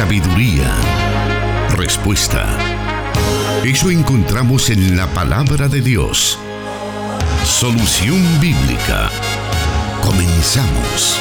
[0.00, 0.74] sabiduría,
[1.76, 2.46] respuesta.
[3.62, 6.38] Eso encontramos en la palabra de Dios.
[7.44, 9.10] Solución bíblica.
[10.02, 11.20] Comenzamos.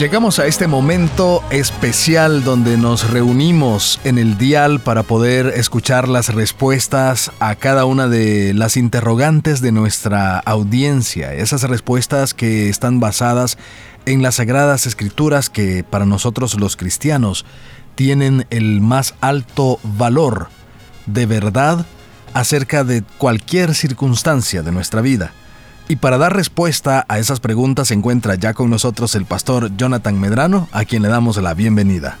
[0.00, 6.34] Llegamos a este momento especial donde nos reunimos en el dial para poder escuchar las
[6.34, 13.56] respuestas a cada una de las interrogantes de nuestra audiencia, esas respuestas que están basadas
[14.08, 17.44] en las sagradas escrituras que para nosotros los cristianos
[17.94, 20.48] tienen el más alto valor
[21.04, 21.84] de verdad
[22.32, 25.32] acerca de cualquier circunstancia de nuestra vida.
[25.88, 30.18] Y para dar respuesta a esas preguntas se encuentra ya con nosotros el pastor Jonathan
[30.18, 32.18] Medrano, a quien le damos la bienvenida.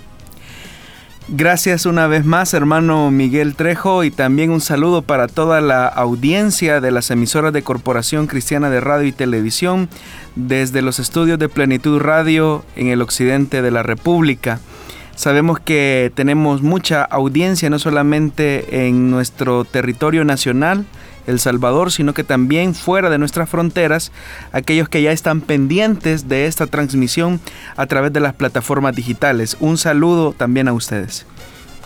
[1.30, 6.80] Gracias una vez más, hermano Miguel Trejo, y también un saludo para toda la audiencia
[6.80, 9.90] de las emisoras de Corporación Cristiana de Radio y Televisión
[10.36, 14.60] desde los estudios de Plenitud Radio en el occidente de la República.
[15.16, 20.86] Sabemos que tenemos mucha audiencia no solamente en nuestro territorio nacional,
[21.28, 24.10] el Salvador, sino que también fuera de nuestras fronteras,
[24.52, 27.40] aquellos que ya están pendientes de esta transmisión
[27.76, 29.56] a través de las plataformas digitales.
[29.60, 31.26] Un saludo también a ustedes.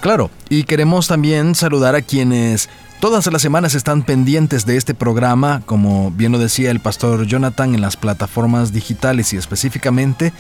[0.01, 2.69] Claro, y queremos también saludar a quienes
[3.01, 7.75] todas las semanas están pendientes de este programa, como bien lo decía el pastor Jonathan,
[7.75, 10.33] en las plataformas digitales y específicamente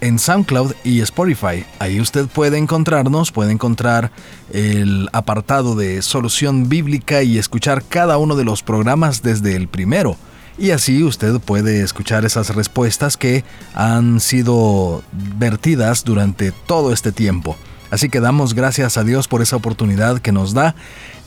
[0.00, 1.64] en SoundCloud y Spotify.
[1.78, 4.10] Ahí usted puede encontrarnos, puede encontrar
[4.52, 10.16] el apartado de solución bíblica y escuchar cada uno de los programas desde el primero.
[10.58, 13.44] Y así usted puede escuchar esas respuestas que
[13.74, 15.02] han sido
[15.38, 17.56] vertidas durante todo este tiempo.
[17.90, 20.74] Así que damos gracias a Dios por esa oportunidad que nos da.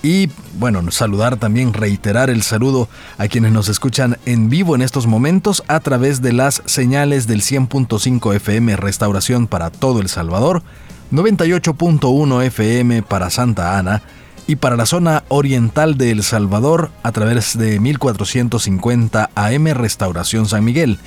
[0.01, 5.07] Y bueno, saludar también, reiterar el saludo a quienes nos escuchan en vivo en estos
[5.07, 10.63] momentos a través de las señales del 100.5 FM Restauración para todo El Salvador,
[11.11, 14.01] 98.1 FM para Santa Ana
[14.47, 20.63] y para la zona oriental de El Salvador a través de 1450 AM Restauración San
[20.63, 20.97] Miguel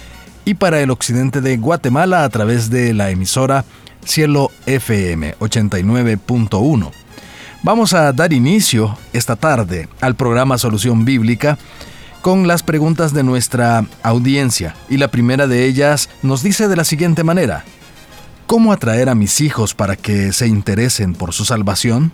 [0.44, 3.64] y para el occidente de Guatemala a través de la emisora
[4.04, 6.90] Cielo FM 89.1.
[7.62, 11.58] Vamos a dar inicio esta tarde al programa Solución Bíblica
[12.20, 16.84] con las preguntas de nuestra audiencia y la primera de ellas nos dice de la
[16.84, 17.64] siguiente manera,
[18.46, 22.12] ¿cómo atraer a mis hijos para que se interesen por su salvación?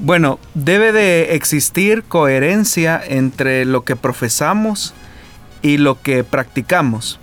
[0.00, 4.94] Bueno, debe de existir coherencia entre lo que profesamos
[5.62, 7.18] y lo que practicamos.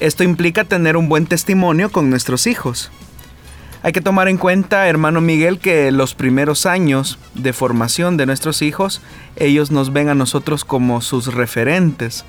[0.00, 2.90] Esto implica tener un buen testimonio con nuestros hijos.
[3.82, 8.60] Hay que tomar en cuenta, hermano Miguel, que los primeros años de formación de nuestros
[8.62, 9.00] hijos,
[9.36, 12.24] ellos nos ven a nosotros como sus referentes,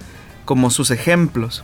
[0.46, 1.64] como sus ejemplos.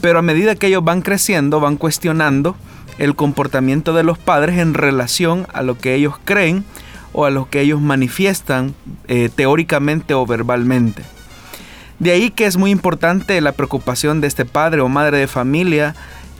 [0.00, 2.56] Pero a medida que ellos van creciendo, van cuestionando
[2.98, 6.64] el comportamiento de los padres en relación a lo que ellos creen
[7.12, 8.74] o a lo que ellos manifiestan
[9.08, 11.02] eh, teóricamente o verbalmente.
[11.98, 15.94] De ahí que es muy importante la preocupación de este padre o madre de familia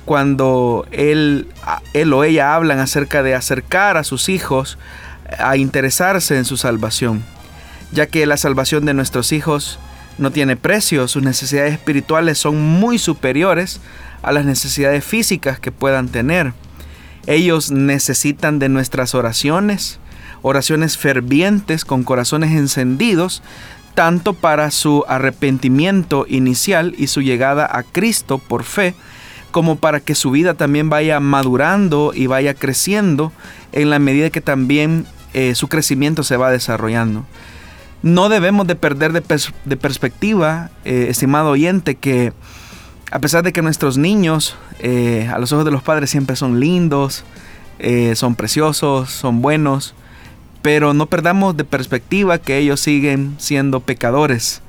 [0.05, 1.49] cuando él,
[1.93, 4.79] él o ella hablan acerca de acercar a sus hijos
[5.39, 7.23] a interesarse en su salvación,
[7.93, 9.79] ya que la salvación de nuestros hijos
[10.17, 13.81] no tiene precio, sus necesidades espirituales son muy superiores
[14.23, 16.53] a las necesidades físicas que puedan tener.
[17.27, 20.01] Ellos necesitan de nuestras oraciones,
[20.43, 23.43] oraciones fervientes con corazones encendidos,
[23.99, 28.95] tanto para su arrepentimiento inicial y su llegada a Cristo por fe,
[29.51, 33.33] como para que su vida también vaya madurando y vaya creciendo
[33.73, 35.05] en la medida que también
[35.35, 37.27] eh, su crecimiento se va desarrollando.
[38.01, 42.33] No debemos de perder de, perspectiva, eh, estimado oyente, que
[43.11, 46.61] a pesar de que nuestros niños eh, a los ojos de los padres siempre son
[46.61, 47.25] lindos,
[48.15, 49.97] son preciosos, son buenos,
[50.63, 54.63] pero no perdamos de perspectiva que ellos siguen siendo pecadores.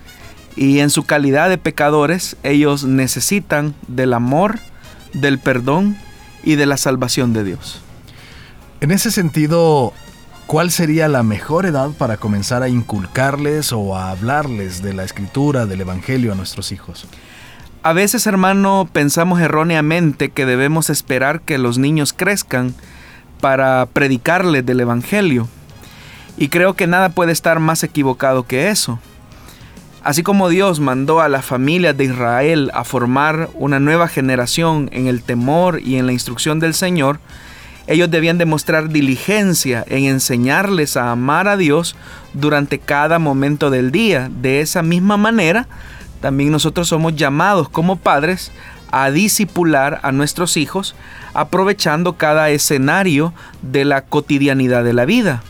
[0.56, 4.60] Y en su calidad de pecadores, ellos necesitan del amor
[5.14, 5.98] del perdón
[6.44, 7.82] y de la salvación de Dios.
[8.82, 9.94] En ese sentido,
[10.48, 15.66] ¿cuál sería la mejor edad para comenzar a inculcarles o a hablarles de la escritura,
[15.66, 17.08] del Evangelio a nuestros hijos?
[17.82, 22.74] A veces, hermano, pensamos erróneamente que debemos esperar que los niños crezcan
[23.40, 25.48] para predicarles del Evangelio.
[26.40, 28.98] Y creo que nada puede estar más equivocado que eso.
[30.02, 35.08] Así como Dios mandó a las familias de Israel a formar una nueva generación en
[35.08, 37.20] el temor y en la instrucción del Señor,
[37.88, 41.98] ellos debían demostrar diligencia en enseñarles a amar a Dios
[42.34, 44.32] durante cada momento del día.
[44.32, 45.68] De esa misma manera,
[46.22, 48.54] también nosotros somos llamados como padres
[48.92, 50.96] a disipular a nuestros hijos
[51.34, 55.44] aprovechando cada escenario de la cotidianidad de la vida.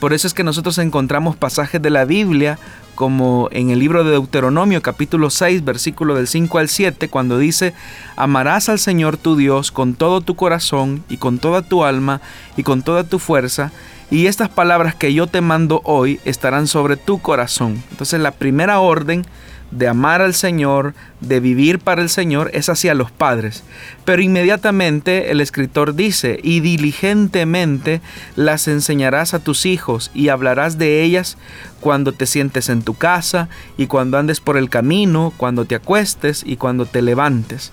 [0.00, 2.58] Por eso es que nosotros encontramos pasajes de la Biblia
[2.94, 7.74] como en el libro de Deuteronomio capítulo 6 versículo del 5 al 7 cuando dice,
[8.16, 12.22] amarás al Señor tu Dios con todo tu corazón y con toda tu alma
[12.56, 13.72] y con toda tu fuerza
[14.10, 17.82] y estas palabras que yo te mando hoy estarán sobre tu corazón.
[17.90, 19.24] Entonces la primera orden
[19.70, 23.62] de amar al Señor, de vivir para el Señor, es hacia los padres.
[24.04, 28.00] Pero inmediatamente el escritor dice, y diligentemente
[28.36, 31.38] las enseñarás a tus hijos y hablarás de ellas
[31.80, 36.42] cuando te sientes en tu casa y cuando andes por el camino, cuando te acuestes
[36.44, 37.72] y cuando te levantes.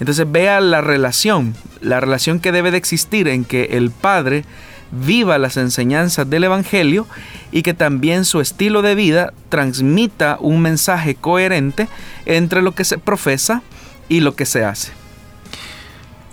[0.00, 4.44] Entonces vea la relación, la relación que debe de existir en que el padre
[4.90, 7.06] viva las enseñanzas del Evangelio
[7.52, 11.88] y que también su estilo de vida transmita un mensaje coherente
[12.26, 13.62] entre lo que se profesa
[14.08, 14.92] y lo que se hace.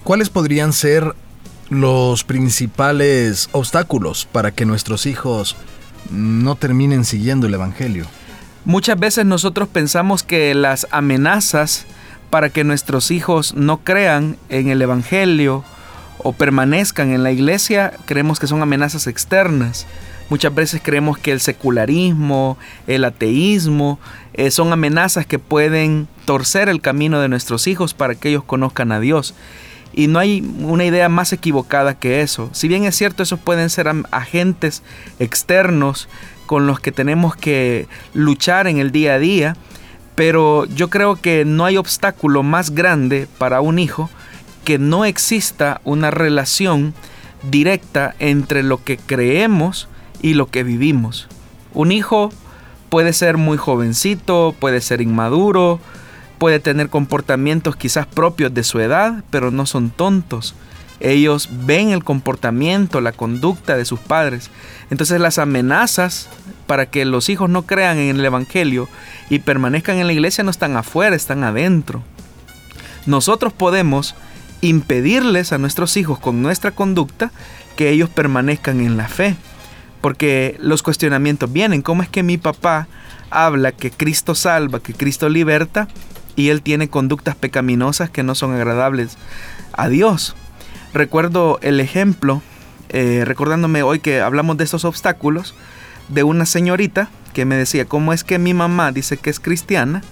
[0.04, 1.16] ¿Cuáles podrían ser
[1.70, 5.56] los principales obstáculos para que nuestros hijos
[6.12, 8.06] no terminen siguiendo el Evangelio?
[8.66, 11.86] Muchas veces nosotros pensamos que las amenazas
[12.30, 15.64] para que nuestros hijos no crean en el Evangelio
[16.26, 19.86] o permanezcan en la iglesia, creemos que son amenazas externas.
[20.28, 22.58] Muchas veces creemos que el secularismo,
[22.88, 24.00] el ateísmo,
[24.34, 28.92] eh, son amenazas que pueden torcer el camino de nuestros hijos para que ellos conozcan
[28.92, 29.36] a Dios.
[29.94, 32.50] Y no hay una idea más equivocada que eso.
[32.54, 34.82] Si bien es cierto, esos pueden ser agentes
[35.20, 36.10] externos
[36.48, 39.56] con los que tenemos que luchar en el día a día,
[40.16, 44.10] pero yo creo que no hay obstáculo más grande para un hijo
[44.66, 46.94] que no exista una relación
[47.50, 49.88] directa entre lo que creemos
[50.22, 51.28] y lo que vivimos.
[51.74, 52.32] Un hijo
[52.90, 55.80] puede ser muy jovencito, puede ser inmaduro,
[56.38, 60.56] puede tener comportamientos quizás propios de su edad, pero no son tontos.
[61.00, 64.50] Ellos ven el comportamiento, la conducta de sus padres.
[64.90, 66.30] Entonces las amenazas
[66.68, 68.90] para que los hijos no crean en el Evangelio
[69.30, 72.02] y permanezcan en la iglesia no están afuera, están adentro.
[73.06, 74.16] Nosotros podemos
[74.62, 77.32] impedirles a nuestros hijos con nuestra conducta
[77.76, 79.36] que ellos permanezcan en la fe.
[80.02, 81.82] Porque los cuestionamientos vienen.
[81.82, 82.88] ¿Cómo es que mi papá
[83.30, 85.88] habla que Cristo salva, que Cristo liberta
[86.36, 89.18] y él tiene conductas pecaminosas que no son agradables
[89.74, 90.36] a Dios?
[90.94, 92.42] Recuerdo el ejemplo,
[92.90, 95.56] eh, recordándome hoy que hablamos de esos obstáculos,
[96.08, 100.04] de una señorita que me decía, ¿cómo es que mi mamá dice que es cristiana?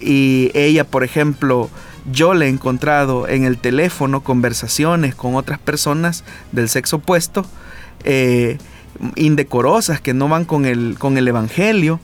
[0.00, 1.70] Y ella, por ejemplo,
[2.10, 7.46] yo le he encontrado en el teléfono conversaciones con otras personas del sexo opuesto,
[8.04, 8.58] eh,
[9.16, 12.00] indecorosas, que no van con el, con el Evangelio.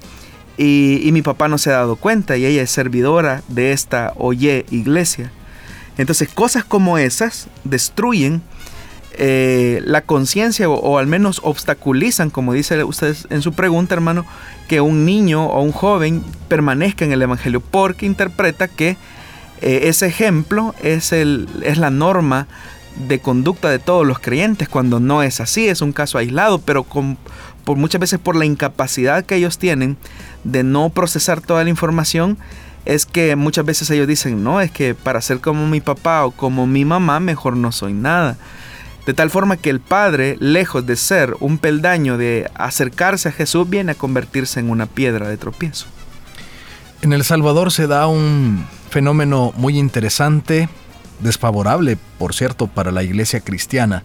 [0.56, 4.66] Y, mi papá no se ha dado cuenta y ella es servidora de esta Oye
[4.70, 5.32] iglesia.
[5.96, 8.42] Entonces cosas como esas destruyen
[9.12, 14.26] eh, la conciencia o, o, al menos obstaculizan, como dice usted en su pregunta, hermano,
[14.68, 18.98] que un niño o un joven permanezca en el Evangelio porque interpreta que
[19.60, 22.46] eh, ese ejemplo es, el, es la norma
[23.08, 26.84] de conducta de todos los creyentes cuando no es así, es un caso aislado, pero
[26.84, 29.96] por muchas veces por la incapacidad que ellos tienen
[30.44, 32.38] de no procesar toda la información,
[32.84, 36.30] es que muchas veces ellos dicen, no, es que para ser como mi papá o
[36.30, 38.36] como mi mamá, mejor no soy nada.
[39.06, 43.68] De tal forma que el Padre, lejos de ser un peldaño de acercarse a Jesús,
[43.68, 45.86] viene a convertirse en una piedra de tropiezo.
[47.02, 50.68] En El Salvador se da un fenómeno muy interesante,
[51.20, 54.02] desfavorable, por cierto, para la iglesia cristiana,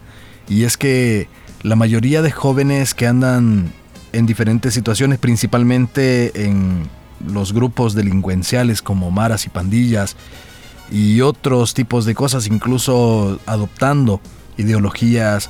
[0.48, 1.28] y es que
[1.64, 3.72] la mayoría de jóvenes que andan
[4.14, 6.88] en diferentes situaciones, principalmente en
[7.28, 10.16] los grupos delincuenciales como maras y pandillas
[10.92, 14.22] y otros tipos de cosas, incluso adoptando
[14.58, 15.50] ideologías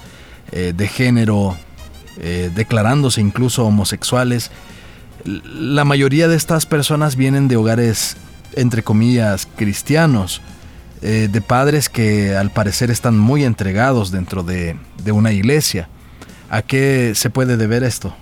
[0.52, 1.58] eh, de género,
[2.18, 4.52] eh, declarándose incluso homosexuales,
[5.26, 8.16] la mayoría de estas personas vienen de hogares
[8.56, 10.42] entre comillas, cristianos,
[11.02, 15.90] eh, de padres que al parecer están muy entregados dentro de, de una iglesia.
[16.50, 18.16] ¿A qué se puede deber esto?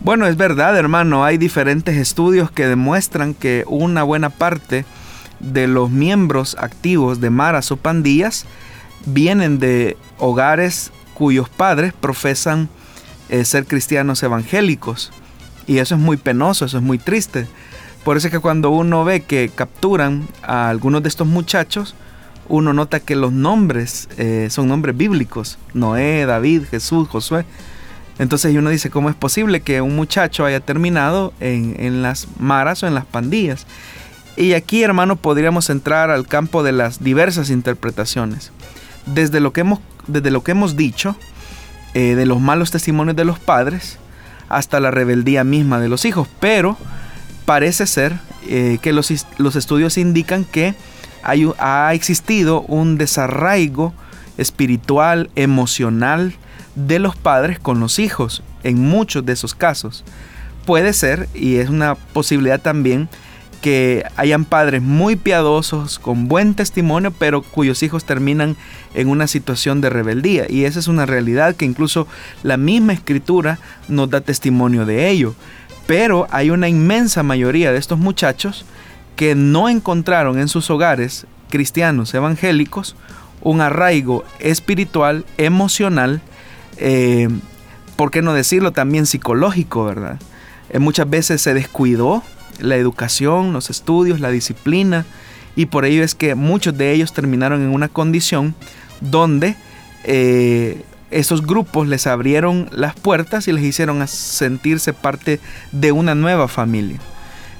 [0.00, 4.84] Bueno, es verdad, hermano, hay diferentes estudios que demuestran que una buena parte
[5.38, 8.46] de los miembros activos de maras o pandillas
[9.06, 12.68] vienen de hogares cuyos padres profesan
[13.28, 15.10] eh, ser cristianos evangélicos.
[15.66, 17.46] Y eso es muy penoso, eso es muy triste.
[18.04, 21.94] Por eso es que cuando uno ve que capturan a algunos de estos muchachos,
[22.48, 25.58] uno nota que los nombres eh, son nombres bíblicos.
[25.72, 27.44] Noé, David, Jesús, Josué.
[28.18, 32.86] Entonces uno dice, ¿cómo es posible que un muchacho haya terminado en, las maras o
[32.86, 33.66] en las pandillas?
[34.36, 38.50] Y aquí, hermano, podríamos entrar al campo de las diversas interpretaciones.
[39.06, 41.16] Desde lo que hemos, desde lo que hemos dicho,
[41.94, 43.98] eh, de los malos testimonios de los padres,
[44.48, 46.28] hasta la rebeldía misma de los hijos.
[46.40, 46.76] Pero
[47.52, 48.18] parece ser
[48.48, 50.74] eh, que los, los, estudios indican que
[51.22, 53.92] hay, ha existido un desarraigo
[54.38, 56.32] espiritual, emocional
[56.76, 60.02] de los padres con los hijos, en muchos de esos casos.
[60.64, 63.10] Puede ser, y es una posibilidad también,
[63.60, 68.56] que hayan padres muy piadosos, con buen testimonio, pero cuyos hijos terminan
[68.94, 70.46] en una situación de rebeldía.
[70.48, 72.08] Y esa es una realidad que incluso
[72.42, 75.34] la misma escritura nos da testimonio de ello.
[75.86, 78.64] Pero hay una inmensa mayoría de estos muchachos
[79.16, 82.96] que no encontraron en sus hogares cristianos evangélicos
[83.42, 86.20] un arraigo espiritual, emocional,
[86.78, 87.28] eh,
[87.96, 90.18] ¿por qué no decirlo también psicológico, verdad?
[90.70, 92.22] Eh, muchas veces se descuidó
[92.60, 95.04] la educación, los estudios, la disciplina,
[95.56, 98.54] y por ello es que muchos de ellos terminaron en una condición
[99.00, 99.56] donde
[100.04, 105.40] eh, esos grupos les abrieron las puertas y les hicieron sentirse parte
[105.70, 106.98] de una nueva familia.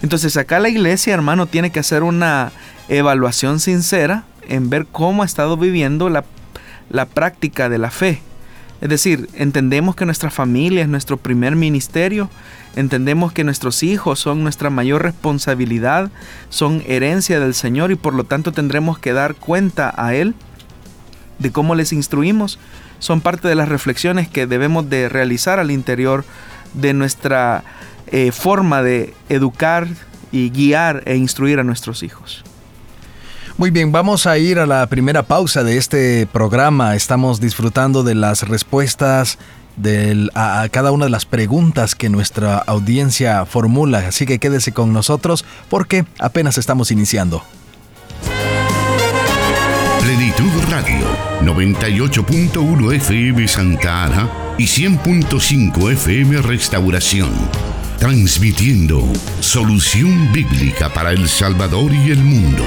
[0.03, 2.51] Entonces acá la iglesia, hermano, tiene que hacer una
[2.89, 6.25] evaluación sincera en ver cómo ha estado viviendo la,
[6.91, 8.21] la práctica de la fe.
[8.81, 12.29] Es decir, entendemos que nuestra familia es nuestro primer ministerio,
[12.75, 16.11] entendemos que nuestros hijos son nuestra mayor responsabilidad,
[16.49, 20.35] son herencia del Señor y por lo tanto tendremos que dar cuenta a Él
[21.39, 22.59] de cómo les instruimos.
[23.03, 26.25] Son parte de las reflexiones que debemos de realizar al interior
[26.73, 27.65] de nuestra
[28.07, 29.89] eh, forma de educar
[30.31, 32.45] y guiar e instruir a nuestros hijos.
[33.59, 36.95] Muy bien, vamos a ir a la primera pausa de este programa.
[36.95, 39.37] Estamos disfrutando de las respuestas
[40.35, 45.45] a, cada una de las preguntas que nuestra audiencia formula, así que quédese con nosotros
[45.69, 47.43] porque apenas estamos iniciando.
[50.03, 51.07] Plenitud Radio,
[51.43, 54.29] 98.1 FM Santa Ana
[54.59, 57.31] y 100.5 FM Restauración.
[58.01, 59.01] Transmitiendo
[59.39, 62.65] solución bíblica para El Salvador y el mundo.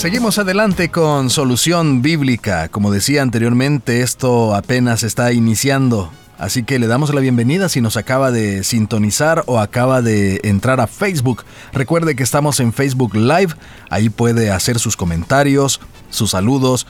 [0.00, 2.70] Seguimos adelante con Solución Bíblica.
[2.70, 6.10] Como decía anteriormente, esto apenas está iniciando.
[6.38, 10.80] Así que le damos la bienvenida si nos acaba de sintonizar o acaba de entrar
[10.80, 11.44] a Facebook.
[11.74, 13.52] Recuerde que estamos en Facebook Live.
[13.90, 16.86] Ahí puede hacer sus comentarios, sus saludos,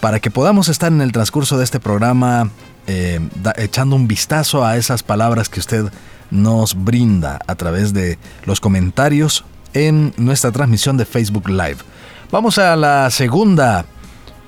[0.00, 2.50] para que podamos estar en el transcurso de este programa
[2.88, 3.20] eh,
[3.54, 5.92] echando un vistazo a esas palabras que usted
[6.32, 11.78] nos brinda a través de los comentarios en nuestra transmisión de Facebook Live.
[12.30, 13.86] Vamos a la segunda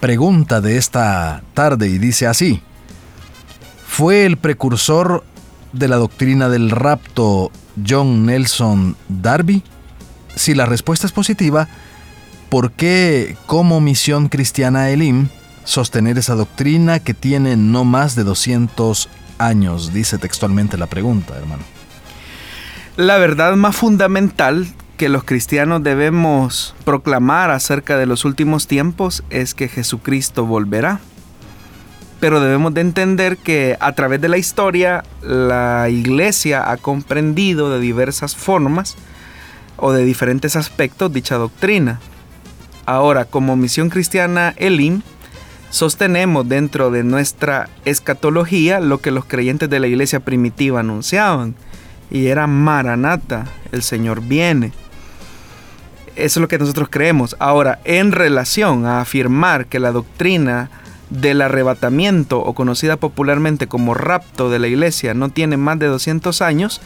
[0.00, 2.62] pregunta de esta tarde y dice así.
[3.87, 5.25] ¿Fue el precursor
[5.72, 7.50] de la doctrina del rapto
[7.88, 9.62] John Nelson Darby?
[10.37, 11.68] Si la respuesta es positiva,
[12.50, 15.28] ¿por qué como misión cristiana Elim
[15.64, 19.08] sostener esa doctrina que tiene no más de 200
[19.38, 19.94] años?
[19.94, 21.62] Dice textualmente la pregunta, hermano.
[22.99, 24.68] La verdad más fundamental
[25.00, 31.00] que los cristianos debemos proclamar acerca de los últimos tiempos es que Jesucristo volverá.
[32.21, 37.80] Pero debemos de entender que a través de la historia la iglesia ha comprendido de
[37.80, 38.97] diversas formas
[39.78, 41.99] o de diferentes aspectos dicha doctrina.
[42.85, 45.00] Ahora, como misión cristiana Elim,
[45.71, 51.54] sostenemos dentro de nuestra escatología lo que los creyentes de la iglesia primitiva anunciaban,
[52.11, 54.73] y era Maranata, el Señor viene.
[56.24, 57.36] Eso es lo que nosotros creemos.
[57.38, 60.70] Ahora, en relación a afirmar que la doctrina
[61.10, 66.40] del arrebatamiento, o conocida popularmente como rapto de la iglesia, no tiene más de 200
[66.42, 66.80] años,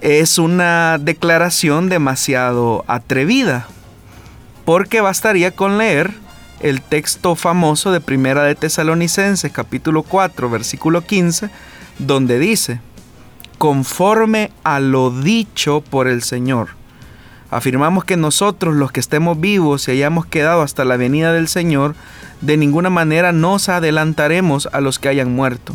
[0.00, 3.66] es una declaración demasiado atrevida,
[4.64, 6.12] porque bastaría con leer
[6.60, 11.50] el texto famoso de Primera de Tesalonicenses capítulo 4 versículo 15,
[11.98, 12.80] donde dice,
[13.58, 16.83] conforme a lo dicho por el Señor.
[17.54, 21.94] Afirmamos que nosotros los que estemos vivos y hayamos quedado hasta la venida del Señor,
[22.40, 25.74] de ninguna manera nos adelantaremos a los que hayan muerto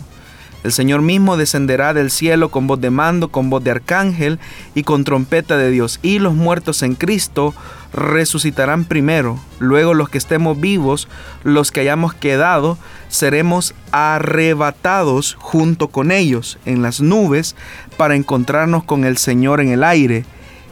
[0.62, 4.40] el Señor mismo descenderá del cielo con voz de mando, con voz de arcángel
[4.76, 6.00] y con trompeta de Dios.
[6.02, 7.54] Y los muertos en Cristo
[7.94, 9.40] resucitarán primero.
[9.60, 11.08] Luego los que estemos vivos,
[11.44, 17.56] los que hayamos quedado, seremos arrebatados junto con ellos en las nubes
[17.96, 20.26] para encontrarnos con el Señor en el aire.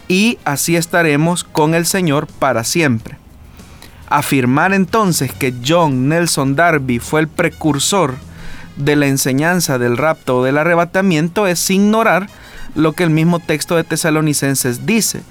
[0.08, 3.18] Y así estaremos con el Señor para siempre.
[4.10, 8.16] Afirmar entonces que John Nelson Darby fue el precursor
[8.78, 12.30] de la enseñanza del rapto o del arrebatamiento es ignorar
[12.76, 15.22] lo que el mismo texto de Tesalonicenses dice,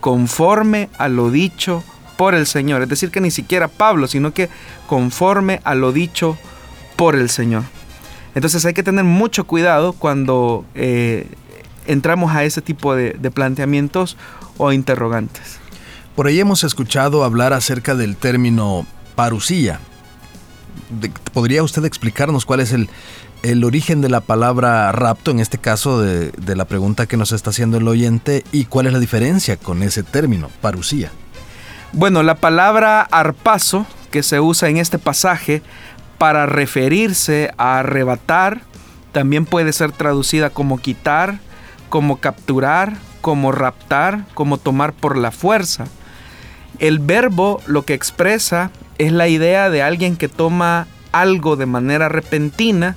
[0.00, 1.82] conforme a lo dicho
[2.16, 2.82] por el Señor.
[2.82, 4.48] Es decir, que ni siquiera Pablo, sino que
[4.86, 6.36] conforme a lo dicho
[6.96, 7.62] por el Señor.
[8.34, 11.26] Entonces hay que tener mucho cuidado cuando eh,
[11.86, 14.16] entramos a ese tipo de, de planteamientos
[14.58, 15.58] o interrogantes.
[16.14, 19.80] Por ahí hemos escuchado hablar acerca del término parusía,
[21.32, 22.88] ¿Podría usted explicarnos cuál es el,
[23.42, 27.32] el origen de la palabra rapto, en este caso de, de, la pregunta que nos
[27.32, 31.10] está haciendo el oyente, y cuál es la diferencia con ese término, parusía?
[31.92, 35.62] Bueno, la palabra arpazo que se usa en este pasaje
[36.18, 38.60] para referirse a arrebatar,
[39.12, 41.40] también puede ser traducida como quitar,
[41.88, 45.86] como capturar, como raptar, como tomar por la fuerza.
[46.78, 52.08] El verbo lo que expresa es la idea de alguien que toma algo de manera
[52.08, 52.96] repentina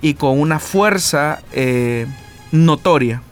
[0.00, 2.06] y con una fuerza eh,
[2.52, 3.22] notoria.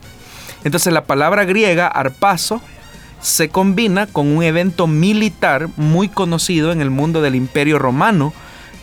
[0.65, 2.61] Entonces la palabra griega arpazo
[3.21, 8.33] se combina con un evento militar muy conocido en el mundo del imperio romano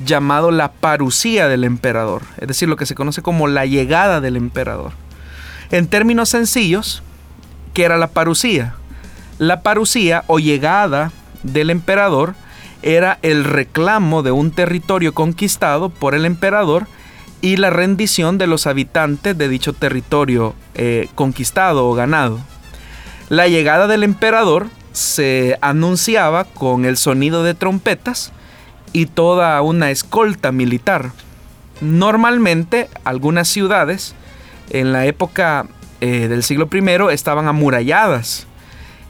[0.06, 4.38] llamado la parusía del emperador, es decir, lo que se conoce como la llegada del
[4.38, 4.94] emperador.
[5.72, 7.04] En términos sencillos,
[7.74, 8.76] ¿qué era la parusía?
[9.38, 11.12] La parusía o llegada
[11.44, 12.34] del emperador
[12.82, 16.88] era el reclamo de un territorio conquistado por el emperador
[17.42, 22.40] y la rendición de los habitantes de dicho territorio eh, conquistado o ganado.
[23.30, 28.32] La llegada del emperador se anunciaba con el sonido de trompetas
[28.92, 31.12] y toda una escolta militar.
[31.80, 34.16] Normalmente algunas ciudades
[34.70, 35.68] en la época
[36.02, 38.48] eh, del siglo I estaban amuralladas.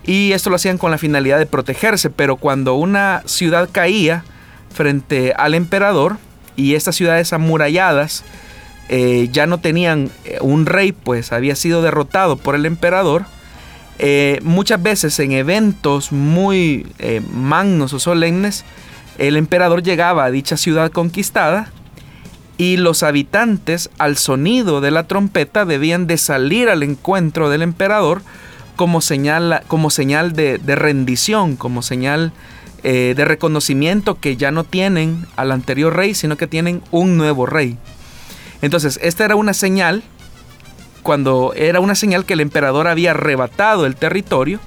[0.03, 4.23] Y esto lo hacían con la finalidad de protegerse, pero cuando una ciudad caía
[4.73, 6.17] frente al emperador
[6.55, 8.23] y estas ciudades amuralladas
[8.87, 13.25] eh, ya no tenían eh, un rey, pues había sido derrotado por el emperador,
[14.43, 16.87] muchas veces en eventos muy
[17.33, 18.63] magnos o solemnes,
[19.17, 21.69] el emperador llegaba a dicha ciudad conquistada
[22.59, 28.21] y los habitantes al sonido de la trompeta debían de salir al encuentro del emperador
[28.75, 32.33] como señal, como señal de, rendición, como señal
[32.83, 37.45] eh, de reconocimiento que ya no tienen al anterior rey, sino que tienen un nuevo
[37.45, 37.77] rey.
[38.61, 40.03] Entonces, esta era una señal,
[41.01, 44.59] cuando era una señal que el emperador había arrebatado el territorio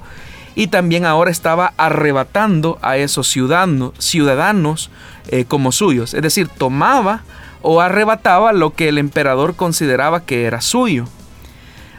[0.55, 4.89] y también ahora estaba arrebatando a esos ciudadanos, ciudadanos
[5.27, 6.15] eh, como suyos.
[6.15, 7.21] Es decir, tomaba
[7.63, 11.05] o arrebataba lo que el emperador consideraba que era suyo.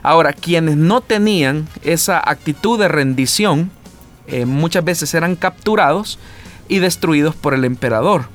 [0.03, 3.70] Ahora, quienes no tenían esa actitud de rendición,
[4.27, 6.18] eh, muchas veces eran capturados
[6.68, 8.27] y destruidos por el emperador.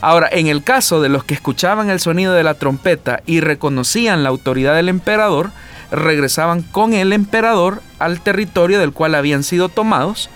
[0.00, 4.22] Ahora, en el caso de los que escuchaban el sonido de la trompeta y reconocían
[4.22, 5.50] la autoridad del emperador,
[5.92, 10.30] regresaban con el emperador al territorio del cual habían sido tomados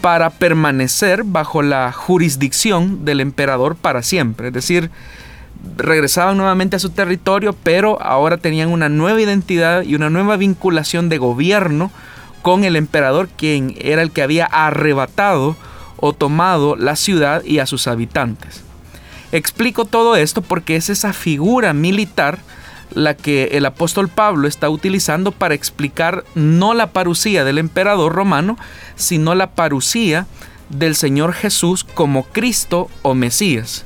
[0.00, 4.48] para permanecer bajo la jurisdicción del emperador para siempre.
[4.48, 4.90] Es decir,
[5.76, 11.08] regresaban nuevamente a su territorio, pero ahora tenían una nueva identidad y una nueva vinculación
[11.08, 11.90] de gobierno
[12.42, 15.56] con el emperador, quien era el que había arrebatado
[15.96, 18.62] o tomado la ciudad y a sus habitantes.
[19.32, 22.38] Explico todo esto porque es esa figura militar
[22.92, 28.56] la que el apóstol Pablo está utilizando para explicar no la parucía del emperador romano,
[28.94, 30.26] sino la parucía
[30.68, 33.84] del Señor Jesús como Cristo o Mesías.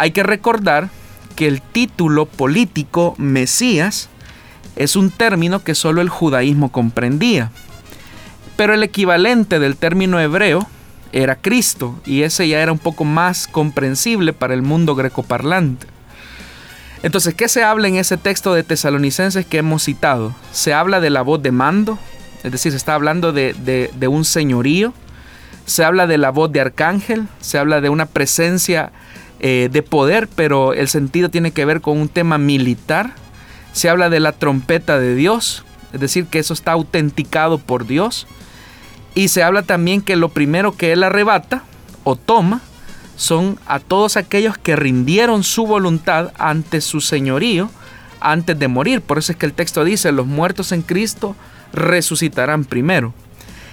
[0.00, 0.88] Hay que recordar
[1.36, 4.08] que el título político Mesías
[4.76, 7.50] es un término que solo el judaísmo comprendía.
[8.56, 10.66] Pero el equivalente del término hebreo
[11.12, 15.86] era Cristo y ese ya era un poco más comprensible para el mundo grecoparlante.
[17.02, 20.34] Entonces, ¿qué se habla en ese texto de Tesalonicenses que hemos citado?
[20.50, 21.98] Se habla de la voz de mando,
[22.42, 24.94] es decir, se está hablando de, un señorío,
[25.66, 28.92] se habla de la voz de arcángel, se habla de una presencia
[29.40, 33.14] eh, de poder, pero el sentido tiene que ver con un tema militar,
[33.72, 38.26] se habla de la trompeta de Dios, es decir, que eso está autenticado por Dios,
[39.14, 41.64] y se habla también que lo primero que Él arrebata
[42.04, 42.60] o toma
[43.16, 47.70] son a todos aquellos que rindieron su voluntad ante su señorío
[48.20, 49.00] antes de morir.
[49.02, 51.36] Por eso es que el texto dice, los muertos en Cristo
[51.72, 53.12] resucitarán primero.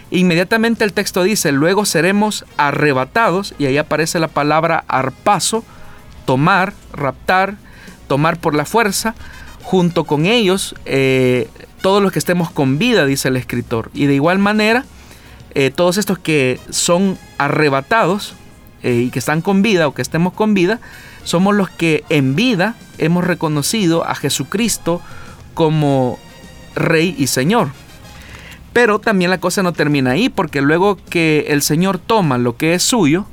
[0.09, 5.63] Inmediatamente el texto dice, luego seremos arrebatados, y ahí aparece la palabra arpazo,
[6.25, 7.55] tomar, raptar,
[8.07, 9.15] tomar por la fuerza,
[9.63, 11.49] junto con ellos eh,
[11.81, 13.91] todos los que estemos con vida, dice el escritor.
[13.93, 14.85] Y de igual manera,
[15.53, 18.33] eh, todos estos que son arrebatados
[18.83, 20.79] eh, y que están con vida o que estemos con vida,
[21.23, 25.01] somos los que en vida hemos reconocido a Jesucristo
[25.53, 26.17] como
[26.75, 27.69] Rey y Señor.
[28.73, 32.73] Pero también la cosa no termina ahí, porque luego que el Señor toma lo que
[32.73, 33.25] es suyo,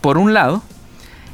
[0.00, 0.62] por un lado,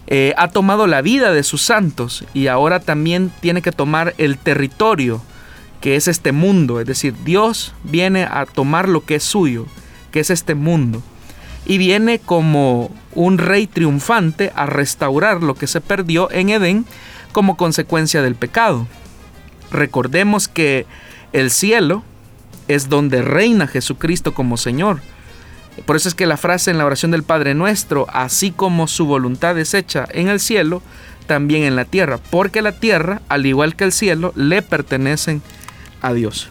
[0.07, 4.39] eh, ha tomado la vida de sus santos y ahora también tiene que tomar el
[4.39, 5.21] territorio
[5.81, 6.81] que es este mundo.
[6.81, 9.67] Es decir, Dios viene a tomar lo que es suyo,
[10.11, 11.03] que es este mundo.
[11.67, 16.87] Y viene como un rey triunfante a restaurar lo que se perdió en Edén
[17.33, 18.87] como consecuencia del pecado.
[19.71, 20.87] Recordemos que
[21.33, 22.03] el cielo
[22.69, 25.01] es donde reina Jesucristo como Señor.
[25.87, 29.07] Por eso es que la frase en la oración del Padre Nuestro, así como su
[29.07, 30.83] voluntad es hecha en el cielo,
[31.27, 35.43] también en la tierra, porque la tierra, al igual que el cielo, le pertenecen
[36.03, 36.51] a Dios.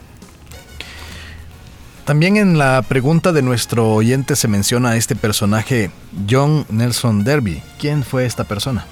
[2.05, 5.91] También en la pregunta de nuestro oyente se menciona a este personaje
[6.29, 7.61] John Nelson Derby.
[7.79, 8.85] ¿Quién fue esta persona?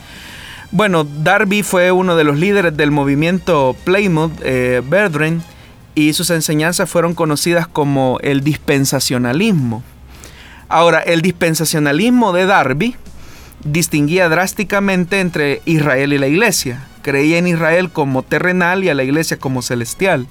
[0.71, 5.41] Bueno, Darby fue uno de los líderes del movimiento Plymouth eh, Brethren
[5.95, 9.81] y sus enseñanzas fueron conocidas como el dispensacionalismo.
[10.67, 12.95] Ahora, el dispensacionalismo de Darby
[13.63, 16.85] distinguía drásticamente entre Israel y la iglesia.
[17.01, 20.27] Creía en Israel como terrenal y a la iglesia como celestial.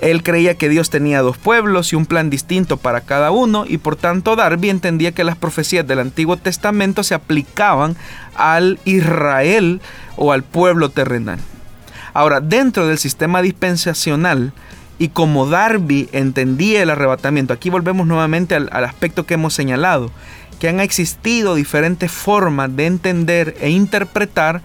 [0.00, 3.78] Él creía que Dios tenía dos pueblos y un plan distinto para cada uno y
[3.78, 7.96] por tanto Darby entendía que las profecías del Antiguo Testamento se aplicaban
[8.36, 9.80] al Israel
[10.16, 11.40] o al pueblo terrenal.
[12.18, 14.52] Ahora, dentro del sistema dispensacional
[14.98, 20.10] y como Darby entendía el arrebatamiento, aquí volvemos nuevamente al, aspecto que hemos señalado,
[20.58, 24.62] que han existido diferentes formas de entender e interpretar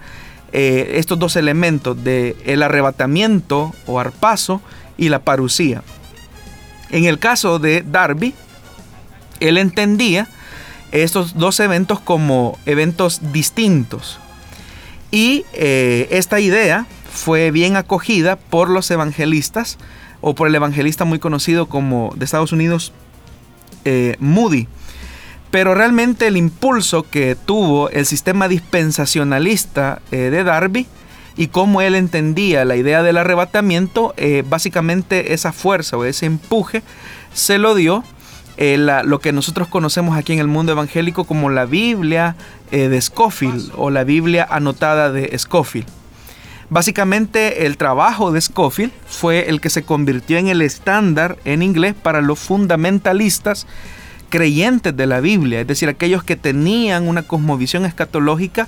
[0.52, 4.60] eh, estos dos elementos de el arrebatamiento o arpaso
[4.96, 5.84] y la parucía.
[6.90, 8.34] En el caso de Darby,
[9.38, 10.26] él entendía
[10.90, 14.18] estos dos eventos como eventos distintos.
[15.12, 19.78] Y eh, esta idea fue bien acogida por los evangelistas
[20.20, 22.92] o por el evangelista muy conocido como de Estados Unidos,
[23.84, 24.66] eh, Moody.
[25.50, 30.88] Pero realmente el impulso que tuvo el sistema dispensacionalista eh, de Darby
[31.36, 36.82] y cómo él entendía la idea del arrebatamiento, eh, básicamente esa fuerza o ese empuje
[37.32, 38.02] se lo dio
[38.56, 42.36] lo que nosotros conocemos aquí en el mundo evangélico como la Biblia
[42.70, 45.88] de Scofield o la Biblia anotada de Scofield.
[46.74, 51.94] Básicamente el trabajo de Scofield fue el que se convirtió en el estándar en inglés
[51.94, 53.68] para los fundamentalistas
[54.28, 58.66] creyentes de la Biblia, es decir, aquellos que tenían una cosmovisión escatológica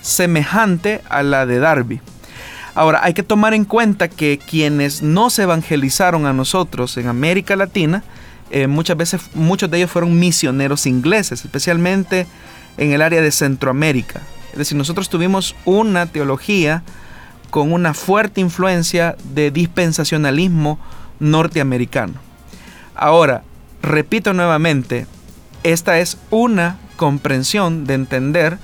[0.00, 2.00] semejante a la de Darby.
[2.76, 7.56] Ahora, hay que tomar en cuenta que quienes no se evangelizaron a nosotros en América
[7.56, 8.04] Latina,
[8.52, 12.28] eh, muchas veces muchos de ellos fueron misioneros ingleses, especialmente
[12.76, 14.20] en el área de Centroamérica.
[14.52, 16.84] Es decir, nosotros tuvimos una teología
[17.50, 20.78] con una fuerte influencia de dispensacionalismo
[21.18, 22.14] norteamericano.
[22.94, 23.42] Ahora,
[23.82, 25.06] repito nuevamente,
[25.62, 28.58] esta es una comprensión de entender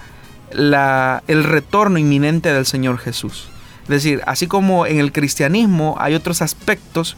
[0.50, 3.48] el retorno inminente del Señor Jesús.
[3.84, 7.16] Es decir, así como en el cristianismo hay otros aspectos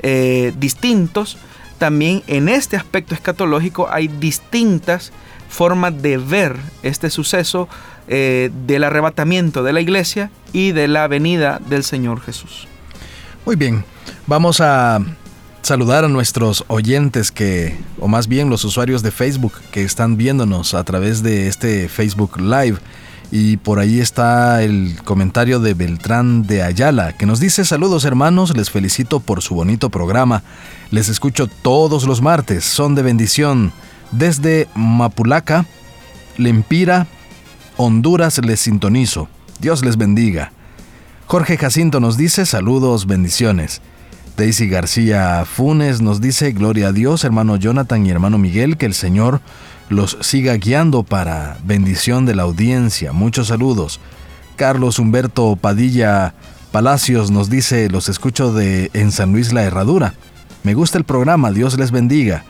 [0.00, 1.38] eh, distintos,
[1.78, 5.12] también en este aspecto escatológico hay distintas
[5.48, 7.68] formas de ver este suceso
[8.12, 12.66] eh, del arrebatamiento de la iglesia y de la venida del Señor Jesús.
[13.46, 13.84] Muy bien,
[14.26, 14.98] vamos a
[15.62, 20.74] saludar a nuestros oyentes que, o más bien los usuarios de Facebook que están viéndonos
[20.74, 22.78] a través de este Facebook Live.
[23.30, 28.56] Y por ahí está el comentario de Beltrán de Ayala, que nos dice saludos hermanos,
[28.56, 30.42] les felicito por su bonito programa.
[30.90, 33.72] Les escucho todos los martes, son de bendición.
[34.10, 35.64] Desde Mapulaca,
[36.38, 37.06] Lempira,
[37.82, 39.30] Honduras les sintonizo.
[39.58, 40.52] Dios les bendiga.
[41.24, 43.80] Jorge Jacinto nos dice saludos, bendiciones.
[44.36, 48.92] Daisy García Funes nos dice gloria a Dios, hermano Jonathan y hermano Miguel, que el
[48.92, 49.40] Señor
[49.88, 53.14] los siga guiando para bendición de la audiencia.
[53.14, 53.98] Muchos saludos.
[54.56, 56.34] Carlos Humberto Padilla
[56.72, 60.12] Palacios nos dice, los escucho de en San Luis La Herradura.
[60.64, 62.44] Me gusta el programa, Dios les bendiga.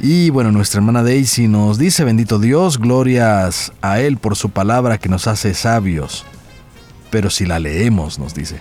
[0.00, 4.98] Y bueno, nuestra hermana Daisy nos dice, bendito Dios, glorias a Él por su palabra
[4.98, 6.24] que nos hace sabios.
[7.10, 8.60] Pero si la leemos, nos dice.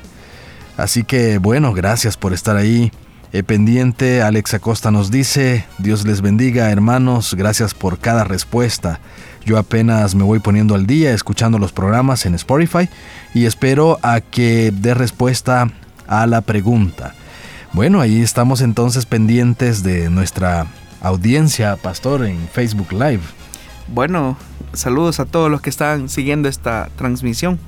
[0.78, 2.92] Así que bueno, gracias por estar ahí.
[3.32, 9.00] Eh, pendiente, Alex Acosta nos dice, Dios les bendiga hermanos, gracias por cada respuesta.
[9.44, 12.88] Yo apenas me voy poniendo al día escuchando los programas en Spotify
[13.34, 15.68] y espero a que dé respuesta
[16.08, 17.16] a la pregunta.
[17.74, 20.68] Bueno, ahí estamos entonces pendientes de nuestra
[21.04, 23.22] audiencia, Pastor, en Facebook Live.
[23.88, 24.38] Bueno,
[24.74, 27.60] saludos a todos los que están siguiendo esta transmisión.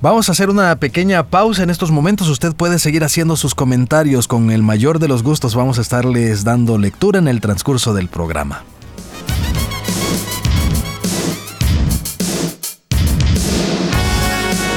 [0.00, 2.28] Vamos a hacer una pequeña pausa en estos momentos.
[2.28, 5.54] Usted puede seguir haciendo sus comentarios con el mayor de los gustos.
[5.54, 8.64] Vamos a estarles dando lectura en el transcurso del programa.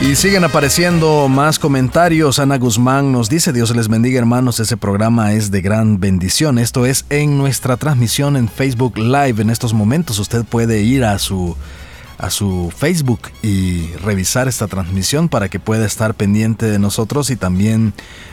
[0.00, 2.38] Y siguen apareciendo más comentarios.
[2.38, 6.58] Ana Guzmán nos dice, Dios les bendiga hermanos, ese programa es de gran bendición.
[6.58, 9.40] Esto es en nuestra transmisión en Facebook Live.
[9.40, 11.56] En estos momentos usted puede ir a su
[12.18, 17.36] a su Facebook y revisar esta transmisión para que pueda estar pendiente de nosotros y
[17.36, 17.92] también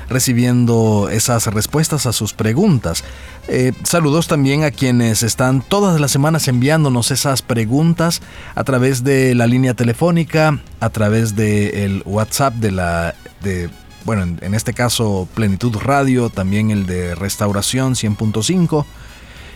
[0.09, 3.03] recibiendo esas respuestas a sus preguntas.
[3.47, 8.21] Eh, saludos también a quienes están todas las semanas enviándonos esas preguntas
[8.55, 13.15] a través de la línea telefónica, a través del WhatsApp de la...
[13.41, 13.69] De,
[14.03, 18.85] bueno, en, en este caso Plenitud Radio, también el de Restauración 100.5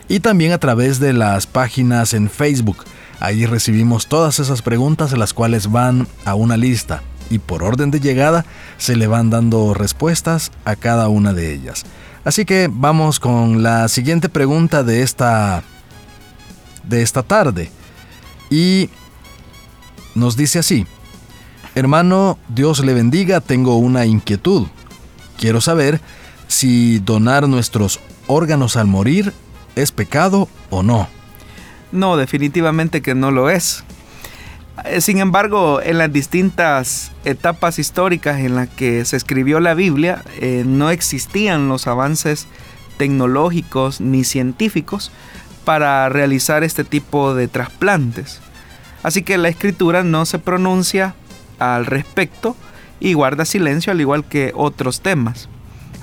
[0.07, 2.85] y también a través de las páginas en Facebook.
[3.19, 7.99] Ahí recibimos todas esas preguntas las cuales van a una lista y por orden de
[7.99, 8.45] llegada
[8.77, 11.85] se le van dando respuestas a cada una de ellas.
[12.23, 15.63] Así que vamos con la siguiente pregunta de esta
[16.83, 17.71] de esta tarde
[18.49, 18.89] y
[20.13, 20.85] nos dice así:
[21.75, 24.67] Hermano, Dios le bendiga, tengo una inquietud.
[25.37, 26.01] Quiero saber
[26.47, 29.33] si donar nuestros órganos al morir
[29.75, 31.07] es pecado o no.
[31.95, 33.85] No, definitivamente que no lo es.
[34.83, 40.21] Eh, sin embargo, en las distintas etapas históricas en las que se escribió la Biblia,
[40.41, 42.47] eh, no existían los avances
[42.97, 45.11] tecnológicos ni científicos
[45.63, 48.41] para realizar este tipo de trasplantes.
[49.01, 51.15] Así que la escritura no se pronuncia
[51.59, 52.57] al respecto
[52.99, 55.47] y guarda silencio al igual que otros temas.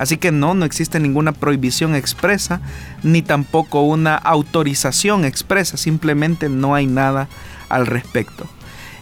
[0.03, 2.61] Así que no, no existe ninguna prohibición expresa,
[3.05, 7.29] ni tampoco una autorización expresa, simplemente no hay nada
[7.69, 8.49] al respecto.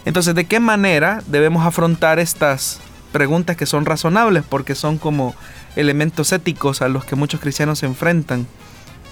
[0.05, 4.43] Entonces, ¿de qué manera debemos afrontar estas preguntas que son razonables?
[4.47, 5.33] Porque son como
[5.75, 8.45] elementos éticos a los que muchos cristianos se enfrentan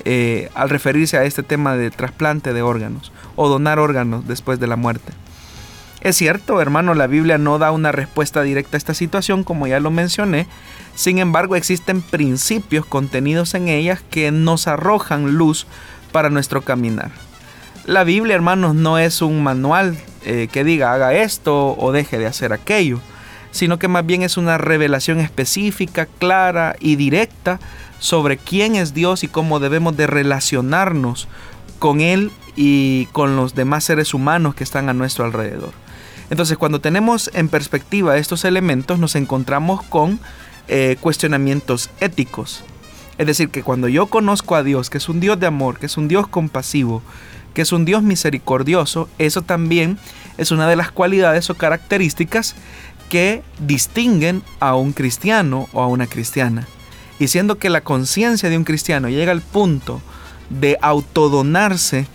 [0.05, 4.67] eh, al referirse a este tema de trasplante de órganos o donar órganos después de
[4.67, 5.11] la muerte.
[6.01, 9.79] Es cierto, hermano, la Biblia no da una respuesta directa a esta situación, como ya
[9.79, 10.47] lo mencioné,
[10.95, 15.65] sin embargo, existen principios contenidos en ellas que nos arrojan luz
[16.11, 17.11] para nuestro caminar.
[17.85, 22.27] La Biblia, hermanos, no es un manual eh, que diga haga esto o deje de
[22.27, 22.99] hacer aquello,
[23.51, 27.59] sino que más bien es una revelación específica, clara y directa
[27.99, 31.27] sobre quién es Dios y cómo debemos de relacionarnos
[31.79, 35.71] con Él y con los demás seres humanos que están a nuestro alrededor.
[36.29, 40.19] Entonces, cuando tenemos en perspectiva estos elementos, nos encontramos con
[40.67, 42.63] eh, cuestionamientos éticos.
[43.17, 45.87] Es decir, que cuando yo conozco a Dios, que es un Dios de amor, que
[45.87, 47.01] es un Dios compasivo,
[47.53, 49.97] que es un Dios misericordioso, eso también
[50.37, 52.55] es una de las cualidades o características
[53.09, 56.67] que distinguen a un cristiano o a una cristiana.
[57.19, 60.01] Y siendo que la conciencia de un cristiano llega al punto
[60.49, 62.07] de autodonarse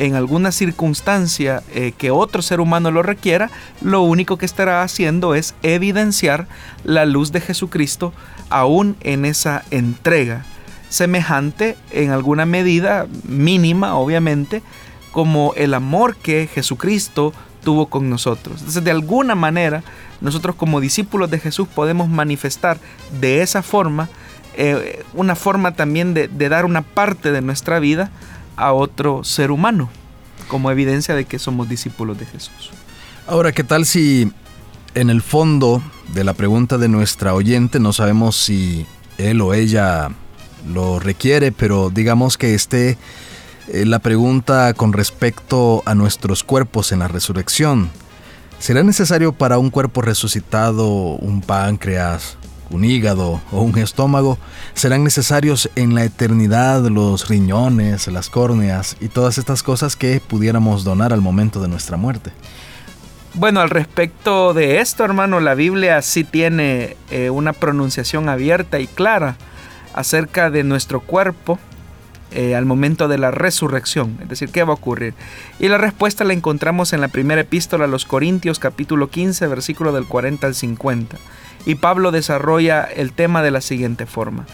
[0.00, 3.50] en alguna circunstancia eh, que otro ser humano lo requiera,
[3.82, 6.48] lo único que estará haciendo es evidenciar
[6.84, 8.14] la luz de Jesucristo
[8.48, 10.46] aún en esa entrega
[10.88, 14.62] semejante en alguna medida mínima, obviamente,
[15.12, 18.60] como el amor que Jesucristo tuvo con nosotros.
[18.60, 19.84] Entonces, de alguna manera,
[20.22, 22.78] nosotros como discípulos de Jesús podemos manifestar
[23.20, 24.08] de esa forma
[24.54, 28.10] eh, una forma también de, de dar una parte de nuestra vida
[28.60, 29.88] a otro ser humano,
[30.48, 32.70] como evidencia de que somos discípulos de Jesús.
[33.26, 34.30] Ahora, ¿qué tal si
[34.94, 38.86] en el fondo de la pregunta de nuestra oyente no sabemos si
[39.18, 40.10] él o ella
[40.68, 42.98] lo requiere, pero digamos que esté
[43.68, 47.90] eh, la pregunta con respecto a nuestros cuerpos en la resurrección.
[48.58, 52.36] ¿Será necesario para un cuerpo resucitado un páncreas,
[52.70, 54.38] un hígado o un estómago?
[54.74, 60.84] ¿Serán necesarios en la eternidad los riñones, las córneas y todas estas cosas que pudiéramos
[60.84, 62.32] donar al momento de nuestra muerte?
[63.34, 68.88] Bueno, al respecto de esto, hermano, la Biblia sí tiene eh, una pronunciación abierta y
[68.88, 69.36] clara
[69.94, 71.58] acerca de nuestro cuerpo
[72.32, 75.14] eh, al momento de la resurrección, es decir, ¿qué va a ocurrir?
[75.58, 79.92] Y la respuesta la encontramos en la primera epístola a los Corintios capítulo 15, versículo
[79.92, 81.16] del 40 al 50.
[81.66, 84.46] Y Pablo desarrolla el tema de la siguiente forma.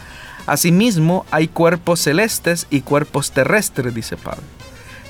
[0.45, 4.43] Asimismo, hay cuerpos celestes y cuerpos terrestres, dice Pablo.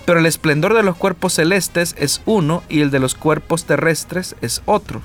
[0.06, 4.36] Pero el esplendor de los cuerpos celestes es uno y el de los cuerpos terrestres
[4.42, 5.02] es otro.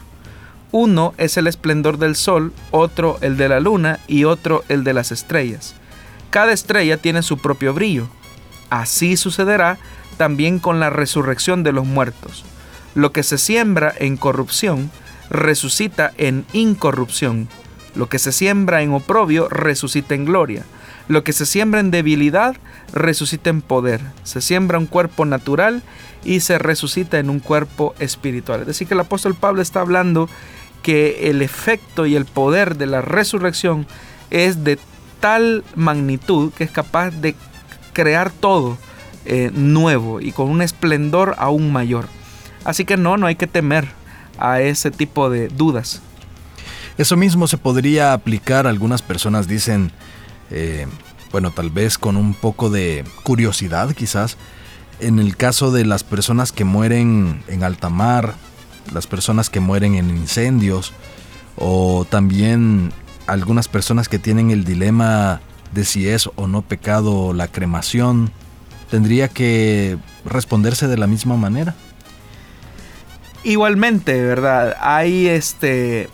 [0.70, 4.94] Uno es el esplendor del sol, otro el de la luna y otro el de
[4.94, 5.74] las estrellas.
[6.31, 8.09] Cada estrella tiene su propio brillo.
[8.70, 9.76] Así sucederá
[10.16, 12.44] también con la resurrección de los muertos.
[12.94, 14.90] Lo que se siembra en corrupción,
[15.33, 17.49] resucita en incorrupción.
[17.95, 20.64] Lo que se siembra en oprobio, resucita en gloria.
[21.09, 22.57] Lo que se siembra en debilidad,
[22.92, 24.01] resucita en poder.
[24.23, 25.83] Se siembra un cuerpo natural
[26.25, 28.61] y se resucita en un cuerpo espiritual.
[28.61, 30.29] Es decir, que el apóstol Pablo está hablando
[30.83, 33.87] que el efecto y el poder de la resurrección
[34.31, 34.79] es de
[35.21, 37.35] tal magnitud que es capaz de
[37.92, 38.79] crear todo
[39.25, 42.07] eh, nuevo y con un esplendor aún mayor.
[42.64, 44.02] Así que no, no hay que temer
[44.42, 46.02] a ese tipo de dudas.
[46.98, 49.92] Eso mismo se podría aplicar, algunas personas dicen,
[50.50, 50.87] eh,
[51.31, 54.37] bueno, tal vez con un poco de curiosidad quizás,
[55.00, 58.35] en el caso de las personas que mueren en alta mar,
[58.92, 60.92] las personas que mueren en incendios,
[61.57, 62.92] o también
[63.26, 65.40] algunas personas que tienen el dilema
[65.72, 68.33] de si es o no pecado la cremación,
[68.90, 71.74] tendría que responderse de la misma manera.
[73.44, 74.76] Igualmente, ¿verdad?
[74.81, 76.09] Hay este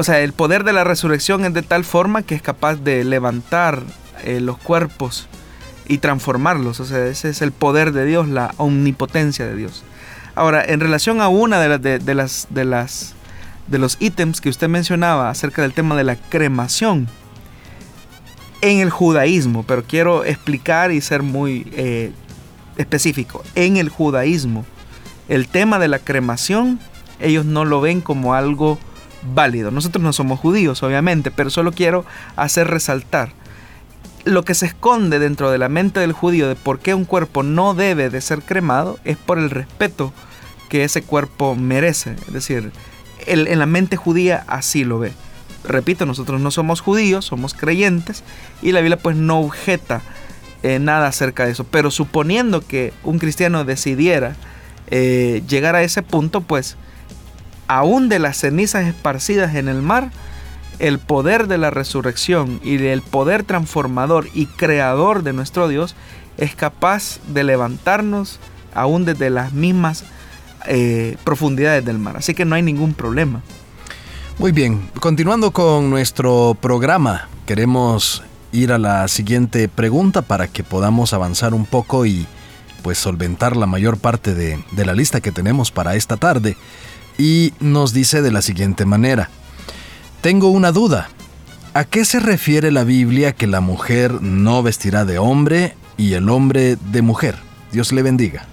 [0.00, 3.04] o sea, el poder de la resurrección es de tal forma que es capaz de
[3.04, 3.82] levantar
[4.24, 5.28] eh, los cuerpos
[5.88, 6.80] y transformarlos.
[6.80, 9.84] O sea, ese es el poder de Dios, la omnipotencia de Dios.
[10.34, 13.12] Ahora, en relación a una de, de, las, de, las,
[13.66, 17.06] de los ítems que usted mencionaba acerca del tema de la cremación,
[18.62, 22.12] en el judaísmo, pero quiero explicar y ser muy eh,
[22.78, 24.64] específico, en el judaísmo,
[25.30, 26.80] el tema de la cremación,
[27.20, 28.78] ellos no lo ven como algo
[29.32, 29.70] válido.
[29.70, 33.32] Nosotros no somos judíos, obviamente, pero solo quiero hacer resaltar
[34.24, 37.42] lo que se esconde dentro de la mente del judío de por qué un cuerpo
[37.42, 40.12] no debe de ser cremado es por el respeto
[40.68, 42.16] que ese cuerpo merece.
[42.26, 42.72] Es decir,
[43.26, 45.12] en la mente judía así lo ve.
[45.62, 48.24] Repito, nosotros no somos judíos, somos creyentes
[48.62, 50.02] y la Biblia pues no objeta
[50.64, 51.64] eh, nada acerca de eso.
[51.64, 54.34] Pero suponiendo que un cristiano decidiera
[54.90, 56.76] eh, llegar a ese punto, pues
[57.68, 60.10] aún de las cenizas esparcidas en el mar,
[60.78, 65.94] el poder de la resurrección y el poder transformador y creador de nuestro Dios
[66.36, 68.40] es capaz de levantarnos
[68.74, 70.04] aún desde las mismas
[70.66, 72.16] eh, profundidades del mar.
[72.16, 73.42] Así que no hay ningún problema.
[74.38, 78.22] Muy bien, continuando con nuestro programa, queremos
[78.52, 82.26] ir a la siguiente pregunta para que podamos avanzar un poco y
[82.82, 86.56] pues solventar la mayor parte de, de la lista que tenemos para esta tarde
[87.18, 89.28] y nos dice de la siguiente manera,
[90.22, 91.10] tengo una duda,
[91.74, 96.28] ¿a qué se refiere la Biblia que la mujer no vestirá de hombre y el
[96.28, 97.36] hombre de mujer?
[97.72, 98.46] Dios le bendiga.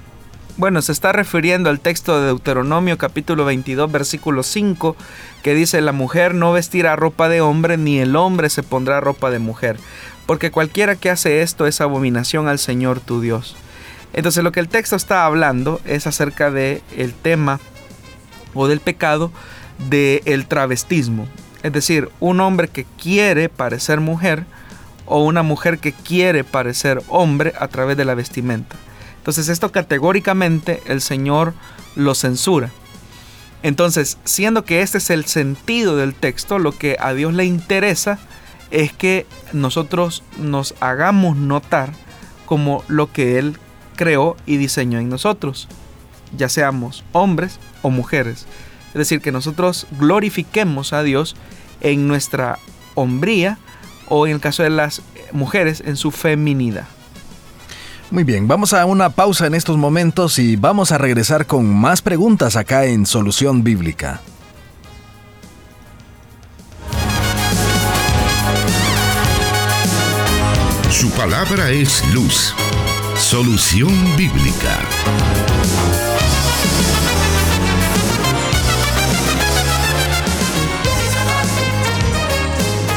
[0.57, 4.95] Bueno, se está refiriendo al texto de Deuteronomio capítulo 22 versículo 5
[5.43, 9.29] que dice la mujer no vestirá ropa de hombre ni el hombre se pondrá ropa
[9.29, 9.77] de mujer,
[10.25, 13.55] porque cualquiera que hace esto es abominación al Señor tu Dios.
[14.13, 17.59] Entonces lo que el texto está hablando es acerca de el tema
[18.53, 19.31] o del pecado
[19.89, 21.27] del travestismo.
[21.63, 24.45] Es decir, un hombre que quiere parecer mujer
[25.05, 28.75] o una mujer que quiere parecer hombre a través de la vestimenta.
[29.17, 31.53] Entonces esto categóricamente el Señor
[31.95, 32.71] lo censura.
[33.63, 38.19] Entonces, siendo que este es el sentido del texto, lo que a Dios le interesa
[38.69, 41.91] es que nosotros nos hagamos notar
[42.45, 43.57] como lo que Él
[43.97, 45.67] creó y diseñó en nosotros,
[46.37, 48.45] ya seamos hombres o mujeres.
[48.89, 51.35] Es decir, que nosotros glorifiquemos a Dios
[51.81, 52.59] en nuestra
[52.95, 53.57] hombría
[54.07, 55.01] o en el caso de las
[55.33, 56.87] mujeres en su feminidad.
[58.09, 62.01] Muy bien, vamos a una pausa en estos momentos y vamos a regresar con más
[62.01, 64.21] preguntas acá en Solución Bíblica.
[70.89, 72.55] Su palabra es luz.
[73.29, 74.79] Solución Bíblica.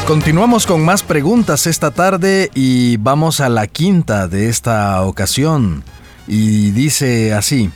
[0.07, 5.83] Continuamos con más preguntas esta tarde y vamos a la quinta de esta ocasión.
[6.29, 7.69] Y dice así.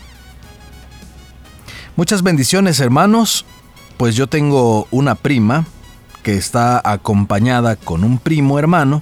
[1.98, 3.44] Muchas bendiciones hermanos,
[3.98, 5.66] pues yo tengo una prima
[6.24, 9.02] que está acompañada con un primo hermano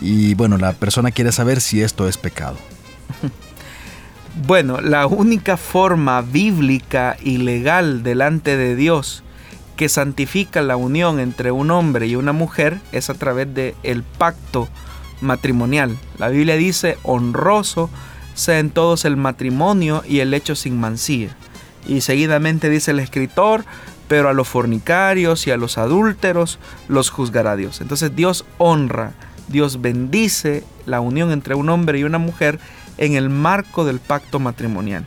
[0.00, 2.56] y bueno, la persona quiere saber si esto es pecado.
[4.46, 9.22] Bueno, la única forma bíblica y legal delante de Dios
[9.76, 14.02] que santifica la unión entre un hombre y una mujer es a través del el
[14.02, 14.68] pacto
[15.20, 15.96] matrimonial.
[16.18, 17.90] La Biblia dice, honroso
[18.34, 21.36] sea en todos el matrimonio y el hecho sin mancilla.
[21.86, 23.64] Y seguidamente dice el escritor,
[24.08, 27.80] pero a los fornicarios y a los adúlteros los juzgará Dios.
[27.80, 29.12] Entonces Dios honra
[29.48, 32.58] Dios bendice la unión entre un hombre y una mujer
[32.98, 35.04] en el marco del pacto matrimonial.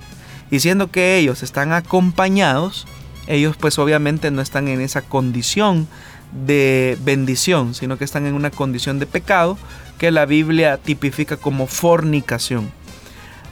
[0.51, 2.88] Y siendo que ellos están acompañados,
[3.27, 5.88] ellos pues obviamente no están en esa condición
[6.31, 9.57] de bendición, sino que están en una condición de pecado
[9.97, 12.71] que la Biblia tipifica como fornicación.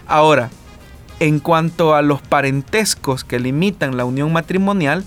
[0.07, 0.49] Ahora,
[1.19, 5.03] en cuanto a los parentescos que limitan la unión matrimonial,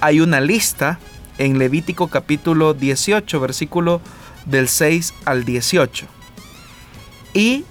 [0.00, 0.98] hay una lista
[1.38, 4.00] en Levítico capítulo 18, versículo
[4.50, 6.06] del 6 al 18.
[7.34, 7.64] Y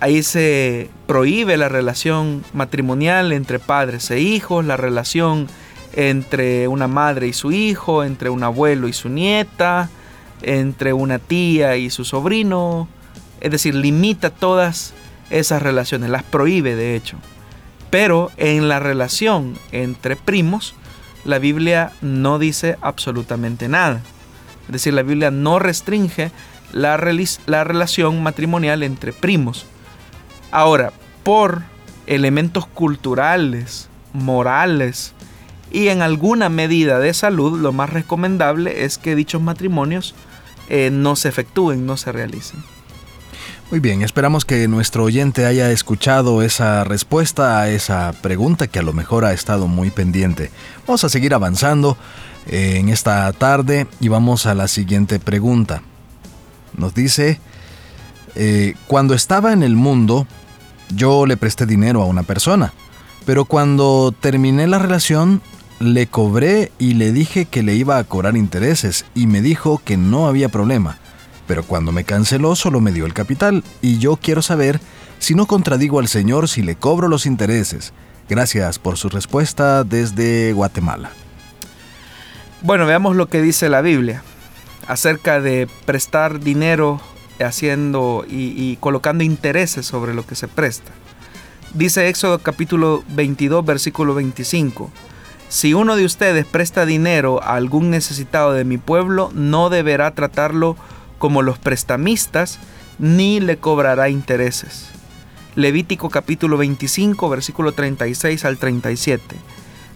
[0.00, 5.48] ahí se prohíbe la relación matrimonial entre padres e hijos, la relación
[5.94, 9.88] entre una madre y su hijo, entre un abuelo y su nieta,
[10.42, 12.88] entre una tía y su sobrino.
[13.40, 14.92] Es decir, limita todas
[15.30, 17.16] esas relaciones, las prohíbe de hecho.
[17.90, 20.74] Pero en la relación entre primos,
[21.24, 24.02] la Biblia no dice absolutamente nada.
[24.66, 26.30] Es decir, la Biblia no restringe
[26.72, 26.98] la,
[27.46, 29.66] la relación matrimonial entre primos.
[30.50, 30.92] Ahora,
[31.22, 31.62] por
[32.06, 35.12] elementos culturales, morales
[35.70, 40.14] y en alguna medida de salud, lo más recomendable es que dichos matrimonios
[40.68, 42.62] eh, no se efectúen, no se realicen.
[43.70, 48.82] Muy bien, esperamos que nuestro oyente haya escuchado esa respuesta a esa pregunta que a
[48.82, 50.52] lo mejor ha estado muy pendiente.
[50.86, 51.96] Vamos a seguir avanzando
[52.46, 55.82] en esta tarde y vamos a la siguiente pregunta.
[56.76, 57.40] Nos dice,
[58.34, 60.26] eh, cuando estaba en el mundo,
[60.94, 62.72] yo le presté dinero a una persona,
[63.24, 65.42] pero cuando terminé la relación,
[65.78, 69.96] le cobré y le dije que le iba a cobrar intereses y me dijo que
[69.96, 70.98] no había problema,
[71.46, 74.80] pero cuando me canceló solo me dio el capital y yo quiero saber
[75.18, 77.92] si no contradigo al Señor si le cobro los intereses.
[78.28, 81.10] Gracias por su respuesta desde Guatemala.
[82.66, 84.24] Bueno, veamos lo que dice la Biblia
[84.88, 87.00] acerca de prestar dinero
[87.38, 90.90] haciendo y, colocando intereses sobre lo que se presta.
[91.74, 94.90] Dice Éxodo capítulo 22 versículo 25.
[95.48, 100.74] Si uno de ustedes presta dinero a algún necesitado de mi pueblo, no deberá tratarlo
[101.18, 102.58] como los prestamistas,
[102.98, 104.88] ni le cobrará intereses.
[105.54, 109.36] Levítico capítulo 25 versículo 36 al 37.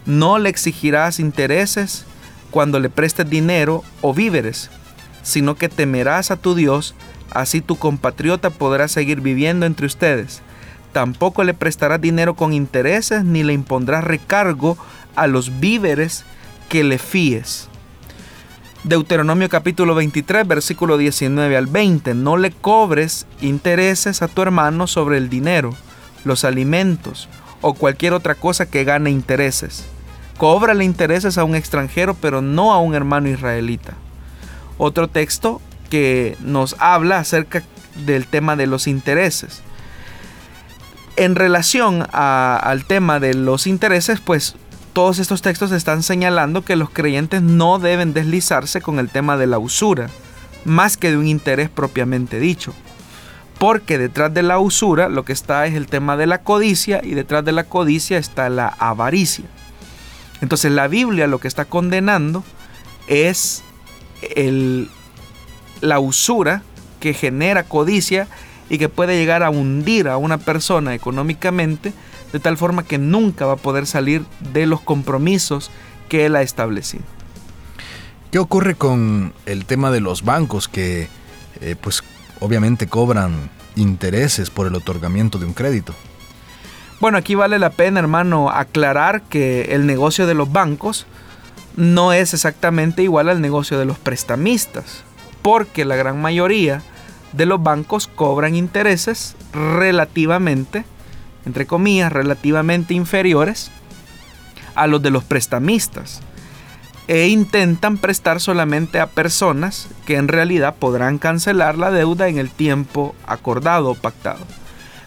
[0.06, 2.06] No le exigirás intereses
[2.50, 4.70] cuando le prestes dinero o víveres,
[5.22, 6.94] sino que temerás a tu Dios,
[7.30, 10.42] así tu compatriota podrá seguir viviendo entre ustedes.
[10.92, 14.76] Tampoco le prestarás dinero con intereses ni le impondrás recargo
[15.14, 16.24] a los víveres
[16.68, 17.68] que le fíes.
[18.82, 22.14] Deuteronomio capítulo 23, versículo 19 al 20.
[22.14, 25.74] No le cobres intereses a tu hermano sobre el dinero,
[26.24, 27.28] los alimentos
[27.60, 29.84] o cualquier otra cosa que gane intereses
[30.40, 33.92] Cóbrale intereses a un extranjero, pero no a un hermano israelita.
[34.78, 35.60] Otro texto
[35.90, 37.62] que nos habla acerca
[38.06, 39.60] del tema de los intereses.
[41.16, 44.56] En relación al tema de los intereses, pues
[44.94, 49.46] todos estos textos están señalando que los creyentes no deben deslizarse con el tema de
[49.46, 50.08] la usura,
[50.64, 52.72] más que de un interés propiamente dicho.
[53.58, 57.10] Porque detrás de la usura lo que está es el tema de la codicia y
[57.10, 59.44] detrás de la codicia está la avaricia.
[60.40, 62.44] Entonces la Biblia lo que está condenando
[63.06, 63.62] es
[64.34, 64.90] el
[65.80, 66.62] la usura
[67.00, 68.28] que genera codicia
[68.68, 71.92] y que puede llegar a hundir a una persona económicamente
[72.32, 75.70] de tal forma que nunca va a poder salir de los compromisos
[76.08, 77.02] que él ha establecido.
[78.30, 81.08] ¿Qué ocurre con el tema de los bancos que
[81.60, 82.04] eh, pues
[82.38, 85.94] obviamente cobran intereses por el otorgamiento de un crédito?
[87.00, 91.06] Bueno, aquí vale la pena, hermano, aclarar que el negocio de los bancos
[91.74, 95.02] no es exactamente igual al negocio de los prestamistas,
[95.40, 96.82] porque la gran mayoría
[97.32, 100.84] de los bancos cobran intereses relativamente,
[101.46, 103.70] entre comillas, relativamente inferiores
[104.74, 106.20] a los de los prestamistas
[107.08, 112.50] e intentan prestar solamente a personas que en realidad podrán cancelar la deuda en el
[112.50, 114.44] tiempo acordado o pactado.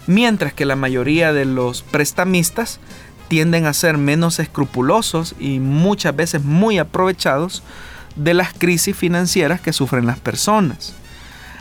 [0.08, 2.80] Mientras que la mayoría de los prestamistas
[3.28, 7.64] tienden a ser menos escrupulosos y muchas veces muy aprovechados
[8.16, 10.93] de las crisis financieras que sufren las personas.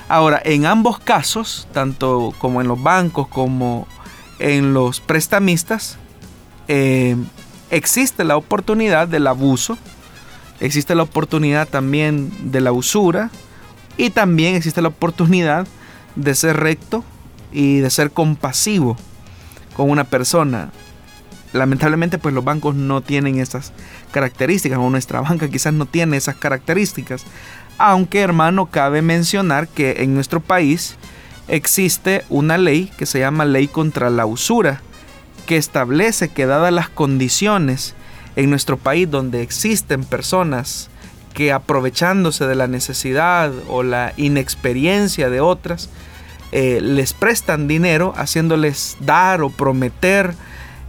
[0.08, 3.86] Ahora, en ambos casos, tanto como en los bancos como
[4.38, 5.96] en los prestamistas,
[6.68, 7.16] eh,
[7.70, 9.78] existe la oportunidad del abuso,
[10.60, 13.30] existe la oportunidad también de la usura
[13.96, 15.66] y también existe la oportunidad
[16.16, 17.04] de ser recto
[17.52, 18.96] y de ser compasivo
[19.76, 20.70] con una persona.
[21.52, 23.72] Lamentablemente pues los bancos no tienen esas
[24.10, 27.24] características o nuestra banca quizás no tiene esas características.
[27.78, 30.96] Aunque hermano, cabe mencionar que en nuestro país
[31.48, 34.80] existe una ley que se llama Ley contra la Usura,
[35.46, 37.94] que establece que dadas las condiciones
[38.36, 40.88] en nuestro país donde existen personas
[41.34, 45.88] que aprovechándose de la necesidad o la inexperiencia de otras,
[46.52, 50.34] eh, les prestan dinero haciéndoles dar o prometer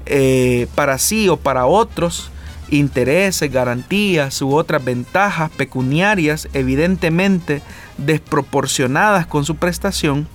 [0.05, 2.29] eh, para sí o para otros
[2.69, 7.61] intereses, garantías u otras ventajas pecuniarias evidentemente
[7.97, 10.27] desproporcionadas con su prestación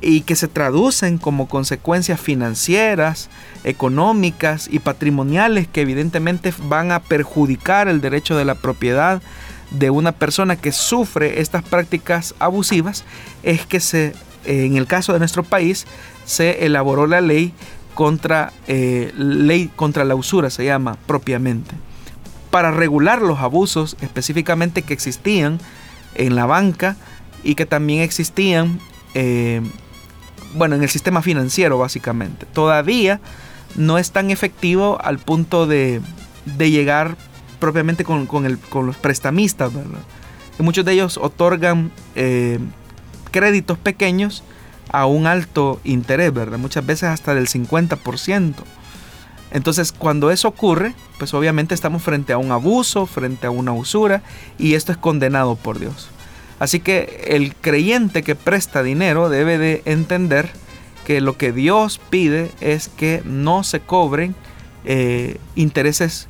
[0.00, 3.30] y que se traducen como consecuencias financieras,
[3.64, 9.22] económicas y patrimoniales que evidentemente van a perjudicar el derecho de la propiedad
[9.70, 13.04] de una persona que sufre estas prácticas abusivas,
[13.42, 14.12] es que se,
[14.46, 15.86] en el caso de nuestro país,
[16.24, 17.52] se elaboró la ley
[17.94, 21.74] contra, eh, ley contra la usura, se llama propiamente,
[22.50, 25.58] para regular los abusos específicamente que existían
[26.14, 26.96] en la banca
[27.42, 28.80] y que también existían,
[29.14, 29.62] eh,
[30.54, 32.46] bueno, en el sistema financiero básicamente.
[32.52, 33.20] Todavía
[33.76, 36.00] no es tan efectivo al punto de,
[36.44, 37.16] de llegar
[37.58, 40.00] propiamente con, el, con, los prestamistas, ¿verdad?
[40.58, 42.58] muchos de ellos otorgan eh,
[43.36, 44.42] créditos pequeños
[44.90, 46.56] a un alto interés, ¿verdad?
[46.56, 48.54] Muchas veces hasta del 50%.
[49.50, 54.22] Entonces, cuando eso ocurre, pues obviamente estamos frente a un abuso, frente a una usura,
[54.56, 56.08] y esto es condenado por Dios.
[56.60, 60.48] Así que el creyente que presta dinero debe de entender
[61.04, 64.34] que lo que Dios pide es que no se cobren
[64.86, 66.26] eh, intereses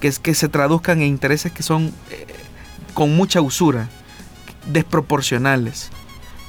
[0.00, 2.26] que, se traduzcan en intereses que son eh,
[2.94, 3.90] con mucha usura,
[4.72, 5.90] desproporcionales.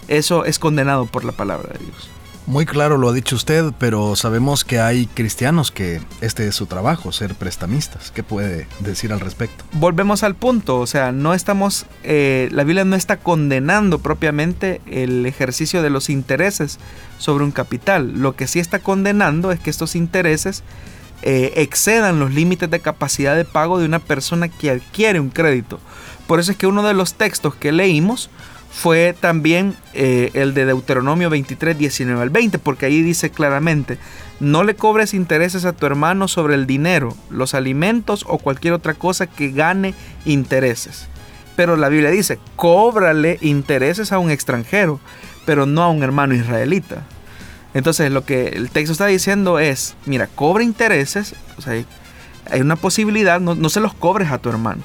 [0.07, 2.09] Eso es condenado por la palabra de Dios.
[2.47, 6.65] Muy claro lo ha dicho usted, pero sabemos que hay cristianos que este es su
[6.65, 8.09] trabajo, ser prestamistas.
[8.11, 9.65] ¿Qué puede decir al respecto?
[9.73, 15.25] Volvemos al punto, o sea, no estamos, eh, la Biblia no está condenando propiamente el
[15.25, 16.79] ejercicio de los intereses
[17.17, 18.13] sobre un capital.
[18.13, 20.63] Lo que sí está condenando es que estos intereses
[21.23, 25.81] eh, excedan los límites de capacidad de pago de una persona que adquiere un crédito.
[26.27, 28.29] Por eso es que uno de los textos que leímos
[28.71, 33.97] fue también eh, el de Deuteronomio 23, 19 al 20, porque ahí dice claramente,
[34.39, 38.93] no le cobres intereses a tu hermano sobre el dinero, los alimentos o cualquier otra
[38.93, 39.93] cosa que gane
[40.25, 41.07] intereses.
[41.55, 44.99] Pero la Biblia dice, cóbrale intereses a un extranjero,
[45.45, 47.03] pero no a un hermano israelita.
[47.73, 51.73] Entonces lo que el texto está diciendo es, mira, cobra intereses, o sea,
[52.51, 54.83] hay una posibilidad, no, no se los cobres a tu hermano.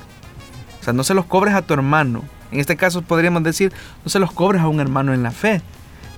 [0.80, 3.72] O sea, no se los cobres a tu hermano, en este caso podríamos decir,
[4.04, 5.62] no se los cobres a un hermano en la fe.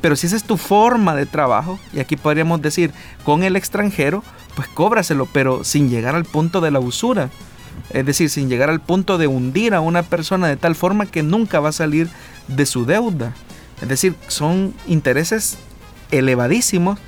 [0.01, 2.93] Pero si esa es tu forma de trabajo, y aquí podríamos decir
[3.25, 4.23] con el extranjero,
[4.55, 7.31] pues cóbraselo, pero sin llegar al punto de la usura.
[7.91, 11.23] Es decir, sin llegar al punto de hundir a una persona de tal forma que
[11.23, 12.09] nunca va a salir
[12.49, 13.33] de su deuda.
[13.81, 15.57] Es decir, son intereses
[16.11, 16.99] elevadísimos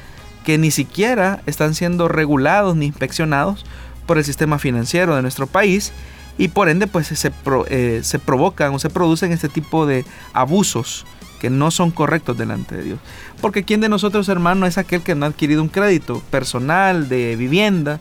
[0.45, 3.67] que ni siquiera están siendo regulados ni inspeccionados
[4.07, 5.93] por el sistema financiero de nuestro país
[6.39, 7.33] y por ende pues se,
[7.69, 11.07] eh, se provocan o se producen este tipo de abusos
[11.41, 12.99] que no son correctos delante de Dios.
[13.41, 17.37] Porque ¿quién de nosotros, hermano, es aquel que no ha adquirido un crédito personal de
[17.37, 18.01] vivienda?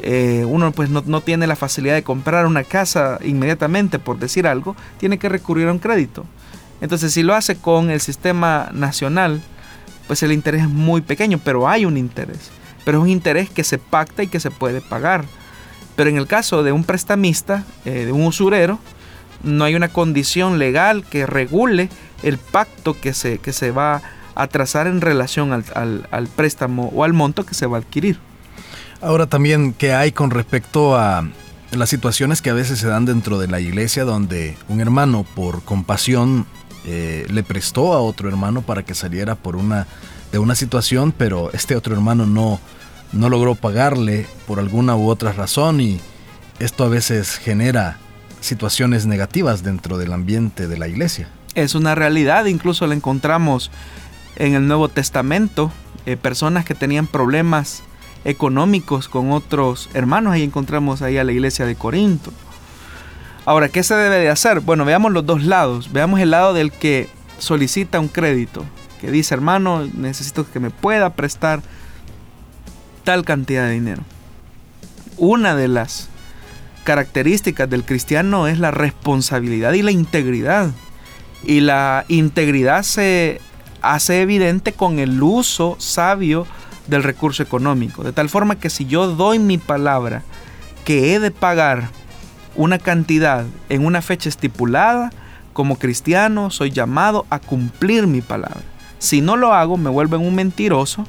[0.00, 4.46] Eh, uno pues no, no, tiene la facilidad de comprar una casa inmediatamente, por decir
[4.46, 6.26] algo, tiene que recurrir a un crédito.
[6.80, 9.40] Entonces, si lo hace con el sistema nacional,
[10.06, 12.50] pues el interés es muy pequeño, pero hay un interés.
[12.84, 15.24] Pero es un interés que se pacta y que se puede pagar.
[15.96, 18.78] Pero en el caso de un prestamista, eh, de un usurero,
[19.42, 21.88] no hay una condición legal que regule
[22.22, 24.02] el pacto que se, que se va
[24.34, 28.18] a trazar en relación al, al préstamo o al monto que se va a adquirir.
[29.00, 31.26] Ahora también, ¿qué hay con respecto a
[31.72, 35.62] las situaciones que a veces se dan dentro de la iglesia donde un hermano por
[35.62, 36.46] compasión
[36.84, 39.86] eh, le prestó a otro hermano para que saliera por una
[40.32, 42.60] de una situación, pero este otro hermano no,
[43.16, 46.00] no logró pagarle por alguna u otra razón y
[46.58, 47.98] esto a veces genera
[48.40, 51.28] situaciones negativas dentro del ambiente de la iglesia.
[51.54, 53.70] Es una realidad, incluso la encontramos
[54.36, 55.72] en el Nuevo Testamento,
[56.04, 57.82] eh, personas que tenían problemas
[58.24, 62.32] económicos con otros hermanos, ahí encontramos ahí a la iglesia de Corinto.
[63.46, 64.60] Ahora, ¿qué se debe de hacer?
[64.60, 65.92] Bueno, veamos los dos lados.
[65.92, 67.08] Veamos el lado del que
[67.38, 68.64] solicita un crédito,
[69.00, 71.62] que dice, hermano, necesito que me pueda prestar
[73.06, 74.02] tal cantidad de dinero.
[75.16, 76.08] Una de las
[76.82, 80.72] características del cristiano es la responsabilidad y la integridad.
[81.44, 83.40] Y la integridad se
[83.80, 86.48] hace evidente con el uso sabio
[86.88, 88.02] del recurso económico.
[88.02, 90.24] De tal forma que si yo doy mi palabra
[90.84, 91.90] que he de pagar
[92.56, 95.12] una cantidad en una fecha estipulada,
[95.52, 98.62] como cristiano soy llamado a cumplir mi palabra.
[98.98, 101.06] Si no lo hago, me vuelvo un mentiroso,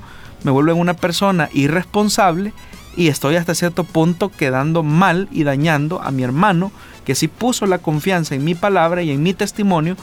[0.48, 2.54] me vuelvo una persona irresponsable
[2.96, 6.72] y estoy hasta cierto punto quedando mal y dañando a mi hermano
[7.04, 9.98] que sí puso la confianza en mi palabra y en mi testimonio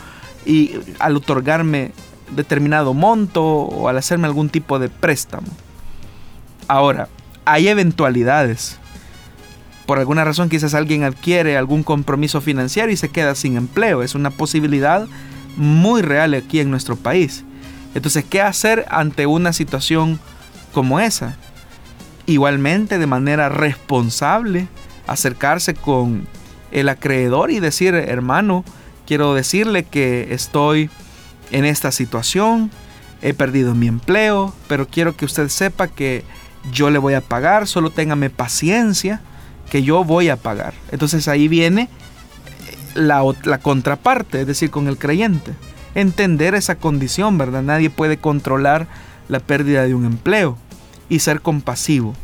[0.45, 1.93] y al otorgarme
[2.37, 5.47] determinado monto o al hacerme algún tipo de préstamo.
[6.69, 7.09] Ahora,
[7.47, 8.79] hay eventualidades.
[9.87, 14.03] Por alguna razón quizás alguien adquiere algún compromiso financiero y se queda sin empleo.
[14.03, 15.07] Es una posibilidad
[15.57, 17.47] muy real aquí en nuestro país.
[17.95, 20.21] Entonces, ¿qué hacer ante una situación
[20.75, 21.37] como esa?
[22.27, 24.69] Igualmente, de manera responsable,
[25.07, 26.27] acercarse con
[26.71, 28.65] el acreedor y decir, hermano,
[29.07, 30.91] quiero decirle que estoy
[31.51, 32.71] en esta situación,
[33.23, 36.25] he perdido mi empleo, pero quiero que usted sepa que
[36.73, 39.21] yo le voy a pagar, solo téngame paciencia,
[39.71, 40.75] que yo voy a pagar.
[40.91, 45.53] Entonces ahí viene eh, la, la contraparte, es decir, con el creyente.
[45.95, 47.63] Entender esa condición, ¿verdad?
[47.63, 48.89] Nadie puede controlar
[49.29, 50.59] la pérdida de un empleo
[51.09, 52.15] y ser compasivo,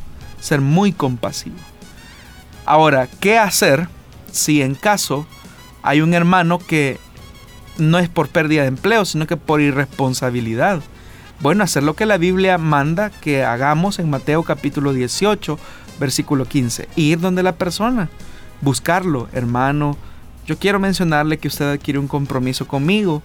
[0.40, 1.56] ser muy compasivo.
[2.66, 3.88] Ahora, ¿qué hacer
[4.30, 5.26] si en caso
[5.82, 6.98] hay un hermano que
[7.78, 10.80] no es por pérdida de empleo, sino que por irresponsabilidad?
[11.40, 15.58] Bueno, hacer lo que la Biblia manda que hagamos en Mateo capítulo 18,
[15.98, 16.88] versículo 15.
[16.96, 18.10] Ir donde la persona,
[18.60, 19.96] buscarlo, hermano.
[20.46, 23.22] Yo quiero mencionarle que usted adquiere un compromiso conmigo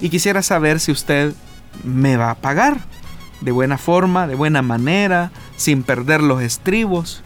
[0.00, 1.32] y quisiera saber si usted
[1.84, 2.78] me va a pagar
[3.44, 7.22] de buena forma, de buena manera, sin perder los estribos.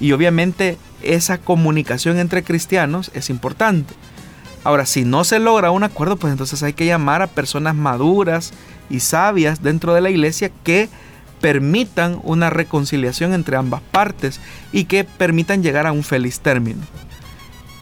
[0.00, 3.94] Y obviamente esa comunicación entre cristianos es importante.
[4.64, 8.52] Ahora, si no se logra un acuerdo, pues entonces hay que llamar a personas maduras
[8.88, 10.88] y sabias dentro de la iglesia que
[11.40, 14.40] permitan una reconciliación entre ambas partes
[14.72, 16.82] y que permitan llegar a un feliz término.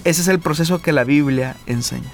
[0.05, 2.11] Ese es el proceso que la Biblia enseña.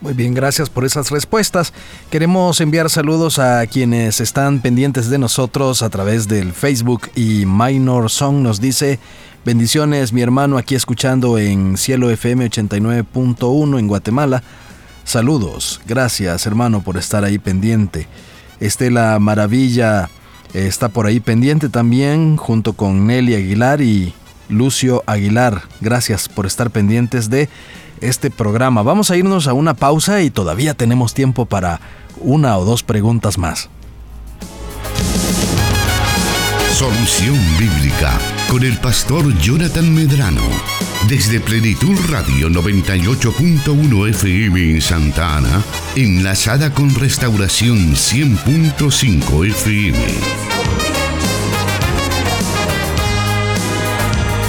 [0.00, 1.72] Muy bien, gracias por esas respuestas.
[2.10, 8.10] Queremos enviar saludos a quienes están pendientes de nosotros a través del Facebook y Minor
[8.10, 8.98] Song nos dice,
[9.46, 14.42] bendiciones mi hermano aquí escuchando en Cielo FM 89.1 en Guatemala.
[15.04, 18.06] Saludos, gracias hermano por estar ahí pendiente.
[18.60, 20.10] Estela Maravilla
[20.52, 24.12] eh, está por ahí pendiente también, junto con Nelly Aguilar y
[24.50, 25.62] Lucio Aguilar.
[25.80, 27.48] Gracias por estar pendientes de
[28.00, 28.82] este programa.
[28.82, 31.80] Vamos a irnos a una pausa y todavía tenemos tiempo para
[32.20, 33.68] una o dos preguntas más.
[36.72, 38.18] Solución Bíblica
[38.50, 40.42] con el pastor Jonathan Medrano.
[41.08, 45.62] Desde Plenitud Radio 98.1 FM en Santa Ana,
[45.94, 50.55] enlazada con Restauración 100.5 FM.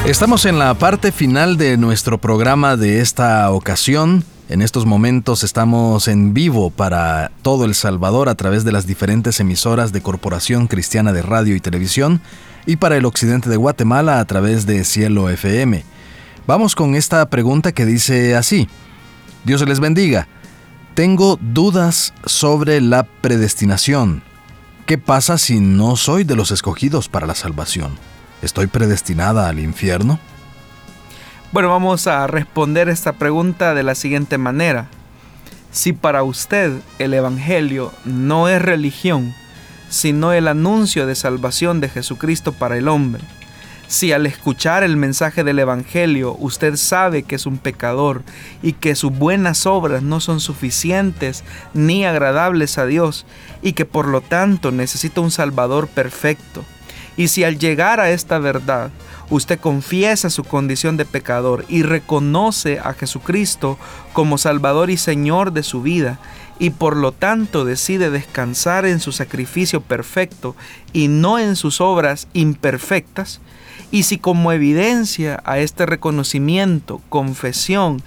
[0.07, 4.23] Estamos en la parte final de nuestro programa de esta ocasión.
[4.47, 9.41] En estos momentos estamos en vivo para todo El Salvador a través de las diferentes
[9.41, 12.21] emisoras de Corporación Cristiana de Radio y Televisión
[12.65, 15.83] y para el occidente de Guatemala a través de Cielo FM.
[16.47, 18.69] Vamos con esta pregunta que dice así.
[19.43, 20.29] Dios les bendiga.
[20.93, 24.23] Tengo dudas sobre la predestinación.
[24.85, 27.91] ¿Qué pasa si no soy de los escogidos para la salvación?
[28.41, 30.19] ¿Estoy predestinada al infierno?
[31.51, 34.87] Bueno, vamos a responder esta pregunta de la siguiente manera.
[35.71, 39.33] Si para usted el Evangelio no es religión,
[39.89, 43.23] sino el anuncio de salvación de Jesucristo para el hombre,
[43.87, 48.23] si al escuchar el mensaje del Evangelio usted sabe que es un pecador
[48.61, 53.25] y que sus buenas obras no son suficientes ni agradables a Dios
[53.61, 56.65] y que por lo tanto necesita un Salvador perfecto,
[57.17, 58.91] y si al llegar a esta verdad
[59.29, 63.77] usted confiesa su condición de pecador y reconoce a Jesucristo
[64.13, 66.19] como Salvador y Señor de su vida,
[66.59, 70.55] y por lo tanto decide descansar en su sacrificio perfecto
[70.93, 73.41] y no en sus obras imperfectas,
[73.91, 78.01] y si como evidencia a este reconocimiento, confesión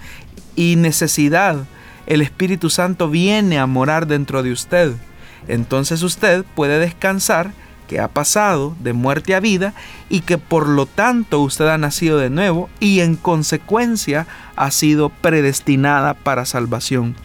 [0.55, 1.65] y necesidad,
[2.07, 4.93] el Espíritu Santo viene a morar dentro de usted,
[5.47, 7.53] entonces usted puede descansar
[7.91, 9.73] que ha pasado de muerte a vida
[10.07, 15.09] y que por lo tanto usted ha nacido de nuevo y en consecuencia ha sido
[15.09, 17.17] predestinada para salvación.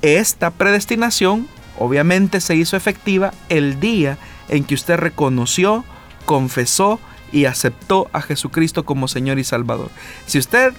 [0.00, 1.48] Esta predestinación
[1.80, 4.18] obviamente se hizo efectiva el día
[4.48, 5.84] en que usted reconoció,
[6.26, 7.00] confesó
[7.32, 9.90] y aceptó a Jesucristo como Señor y Salvador.
[10.26, 10.74] Si usted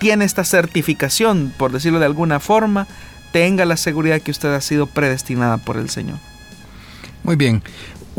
[0.00, 2.88] tiene esta certificación, por decirlo de alguna forma,
[3.30, 6.18] tenga la seguridad que usted ha sido predestinada por el Señor.
[7.22, 7.62] Muy bien.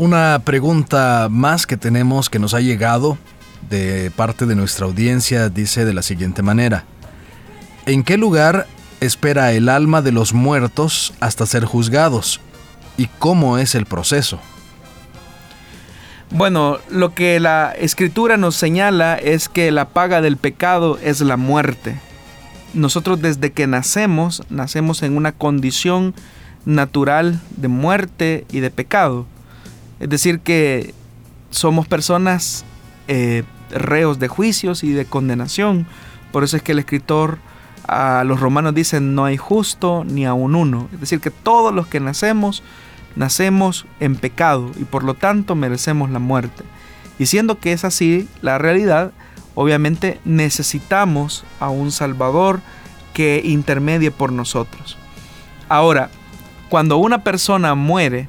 [0.02, 3.18] Una pregunta más que tenemos que nos ha llegado
[3.70, 6.82] de parte de nuestra audiencia dice de la siguiente manera.
[7.86, 8.66] ¿En qué lugar
[8.98, 12.40] espera el alma de los muertos hasta ser juzgados?
[12.96, 14.40] ¿Y cómo es el proceso?
[16.32, 21.36] Bueno, lo que la escritura nos señala es que la paga del pecado es la
[21.36, 22.00] muerte.
[22.74, 26.12] Nosotros desde que nacemos, nacemos en una condición
[26.64, 29.26] natural de muerte y de pecado.
[30.02, 30.94] Es decir, que
[31.50, 32.64] somos personas
[33.06, 35.86] eh, reos de juicios y de condenación.
[36.32, 37.38] Por eso es que el escritor
[37.86, 40.88] a los romanos dice no hay justo ni aun uno.
[40.92, 42.64] Es decir, que todos los que nacemos
[43.14, 46.64] nacemos en pecado y por lo tanto merecemos la muerte.
[47.20, 49.12] Y siendo que es así la realidad,
[49.54, 52.60] obviamente necesitamos a un Salvador
[53.14, 54.98] que intermedie por nosotros.
[55.68, 56.10] Ahora,
[56.68, 58.26] cuando una persona muere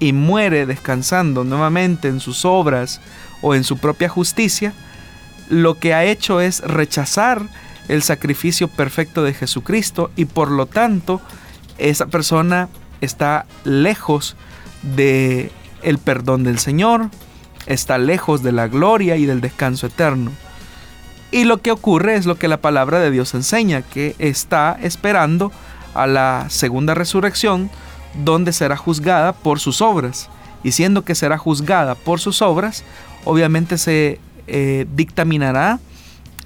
[0.00, 3.00] y muere descansando nuevamente en sus obras
[3.42, 4.72] o en su propia justicia,
[5.48, 7.42] lo que ha hecho es rechazar
[7.88, 11.20] el sacrificio perfecto de Jesucristo y por lo tanto
[11.78, 12.68] esa persona
[13.00, 14.36] está lejos
[14.82, 15.50] de
[15.82, 17.10] el perdón del Señor,
[17.66, 20.30] está lejos de la gloria y del descanso eterno.
[21.32, 25.52] Y lo que ocurre es lo que la palabra de Dios enseña, que está esperando
[25.94, 27.70] a la segunda resurrección,
[28.14, 30.28] donde será juzgada por sus obras.
[30.62, 32.84] Y siendo que será juzgada por sus obras,
[33.24, 35.80] obviamente se eh, dictaminará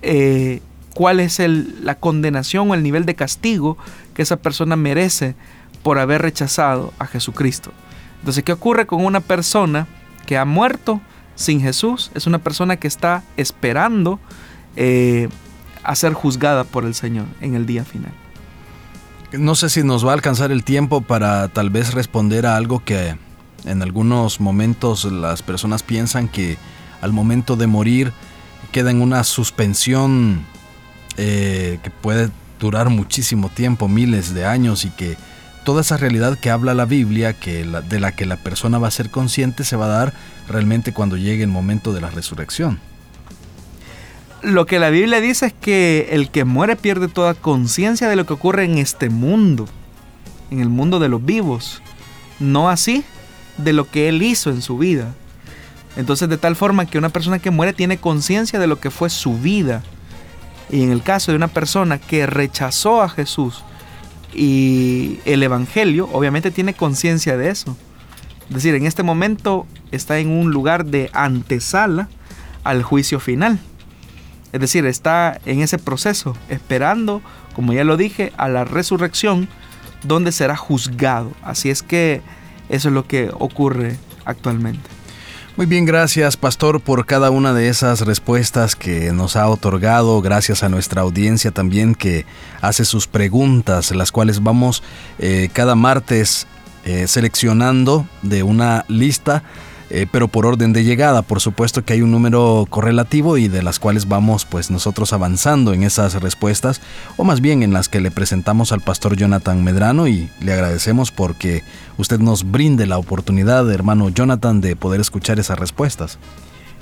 [0.03, 0.61] eh,
[0.95, 3.77] cuál es la condenación o el nivel de castigo
[4.15, 5.35] que esa persona merece
[5.83, 7.73] por haber rechazado a Jesucristo.
[8.21, 9.87] Entonces, ¿qué ocurre con una persona
[10.27, 11.01] que ha muerto
[11.35, 12.11] sin Jesús?
[12.15, 14.19] Es una persona que está esperando
[14.77, 15.29] eh,
[15.83, 18.13] a ser juzgada por el Señor en el día final.
[19.33, 22.85] No sé si nos va a alcanzar el tiempo para tal vez responder a algo
[22.85, 23.17] que
[23.65, 26.57] en algunos momentos las personas piensan que
[27.01, 28.13] al momento de morir
[28.73, 30.45] queda en una suspensión
[31.17, 35.17] eh, que puede durar muchísimo tiempo, miles de años y que
[35.65, 38.93] toda esa realidad que habla la Biblia, que de la que la persona va a
[38.93, 40.15] ser consciente, se va a dar
[40.49, 42.81] realmente cuando llegue el momento de la resurrección.
[44.45, 48.27] Lo que la Biblia dice es que el que muere pierde toda conciencia de lo
[48.27, 49.67] que ocurre en este mundo,
[50.51, 51.81] en el mundo de los vivos,
[52.41, 53.05] no así
[53.57, 55.15] de lo que él hizo en su vida.
[55.97, 59.09] Entonces de tal forma que una persona que muere tiene conciencia de lo que fue
[59.09, 59.83] su vida.
[60.69, 63.65] Y en el caso de una persona que rechazó a Jesús,
[64.35, 67.77] y el Evangelio obviamente tiene conciencia de eso.
[68.49, 72.09] Es decir, en este momento está en un lugar de antesala
[72.63, 73.59] al juicio final.
[74.55, 77.23] Es decir, está en ese proceso, esperando,
[77.57, 79.49] como ya lo dije, a la resurrección,
[80.05, 81.33] donde será juzgado.
[81.43, 82.23] Así es que
[82.69, 84.89] eso es lo que ocurre actualmente.
[85.57, 90.63] Muy bien, gracias Pastor por cada una de esas respuestas que nos ha otorgado, gracias
[90.63, 92.25] a nuestra audiencia también que
[92.61, 94.85] hace sus preguntas, las cuales vamos
[95.19, 96.47] eh, cada martes
[96.85, 99.43] eh, seleccionando de una lista
[99.97, 101.23] eh, pero por orden de llegada.
[101.23, 105.73] Por supuesto que hay un número correlativo y de las cuales vamos pues nosotros avanzando
[105.73, 106.81] en esas respuestas,
[107.17, 111.13] o más bien en las que le presentamos al pastor Jonathan Medrano y le agradecemos
[111.13, 111.63] porque
[111.97, 116.19] usted nos brinde la oportunidad, hermano Jonathan, de poder escuchar esas respuestas.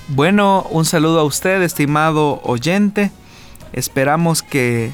[0.09, 3.11] Bueno, un saludo a usted, estimado oyente.
[3.75, 4.91] Esperamos que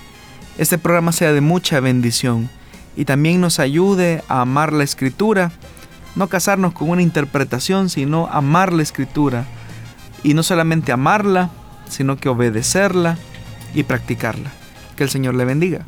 [0.58, 2.50] este programa sea de mucha bendición
[2.96, 5.52] y también nos ayude a amar la escritura,
[6.18, 9.46] no casarnos con una interpretación, sino amar la escritura
[10.24, 11.50] y no solamente amarla,
[11.88, 13.16] sino que obedecerla
[13.72, 14.50] y practicarla.
[14.96, 15.86] Que el Señor le bendiga.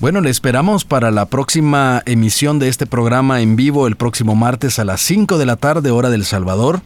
[0.00, 4.78] Bueno, le esperamos para la próxima emisión de este programa en vivo el próximo martes
[4.78, 6.80] a las 5 de la tarde hora del Salvador.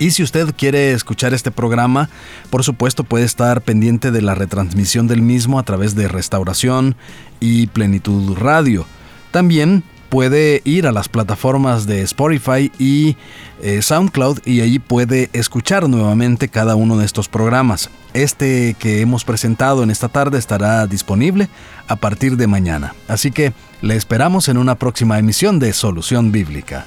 [0.00, 2.10] Y si usted quiere escuchar este programa,
[2.50, 6.96] por supuesto puede estar pendiente de la retransmisión del mismo a través de Restauración
[7.38, 8.86] y Plenitud Radio.
[9.30, 9.84] También
[10.14, 13.16] puede ir a las plataformas de Spotify y
[13.64, 17.90] eh, SoundCloud y allí puede escuchar nuevamente cada uno de estos programas.
[18.12, 21.48] Este que hemos presentado en esta tarde estará disponible
[21.88, 22.94] a partir de mañana.
[23.08, 26.86] Así que le esperamos en una próxima emisión de Solución Bíblica.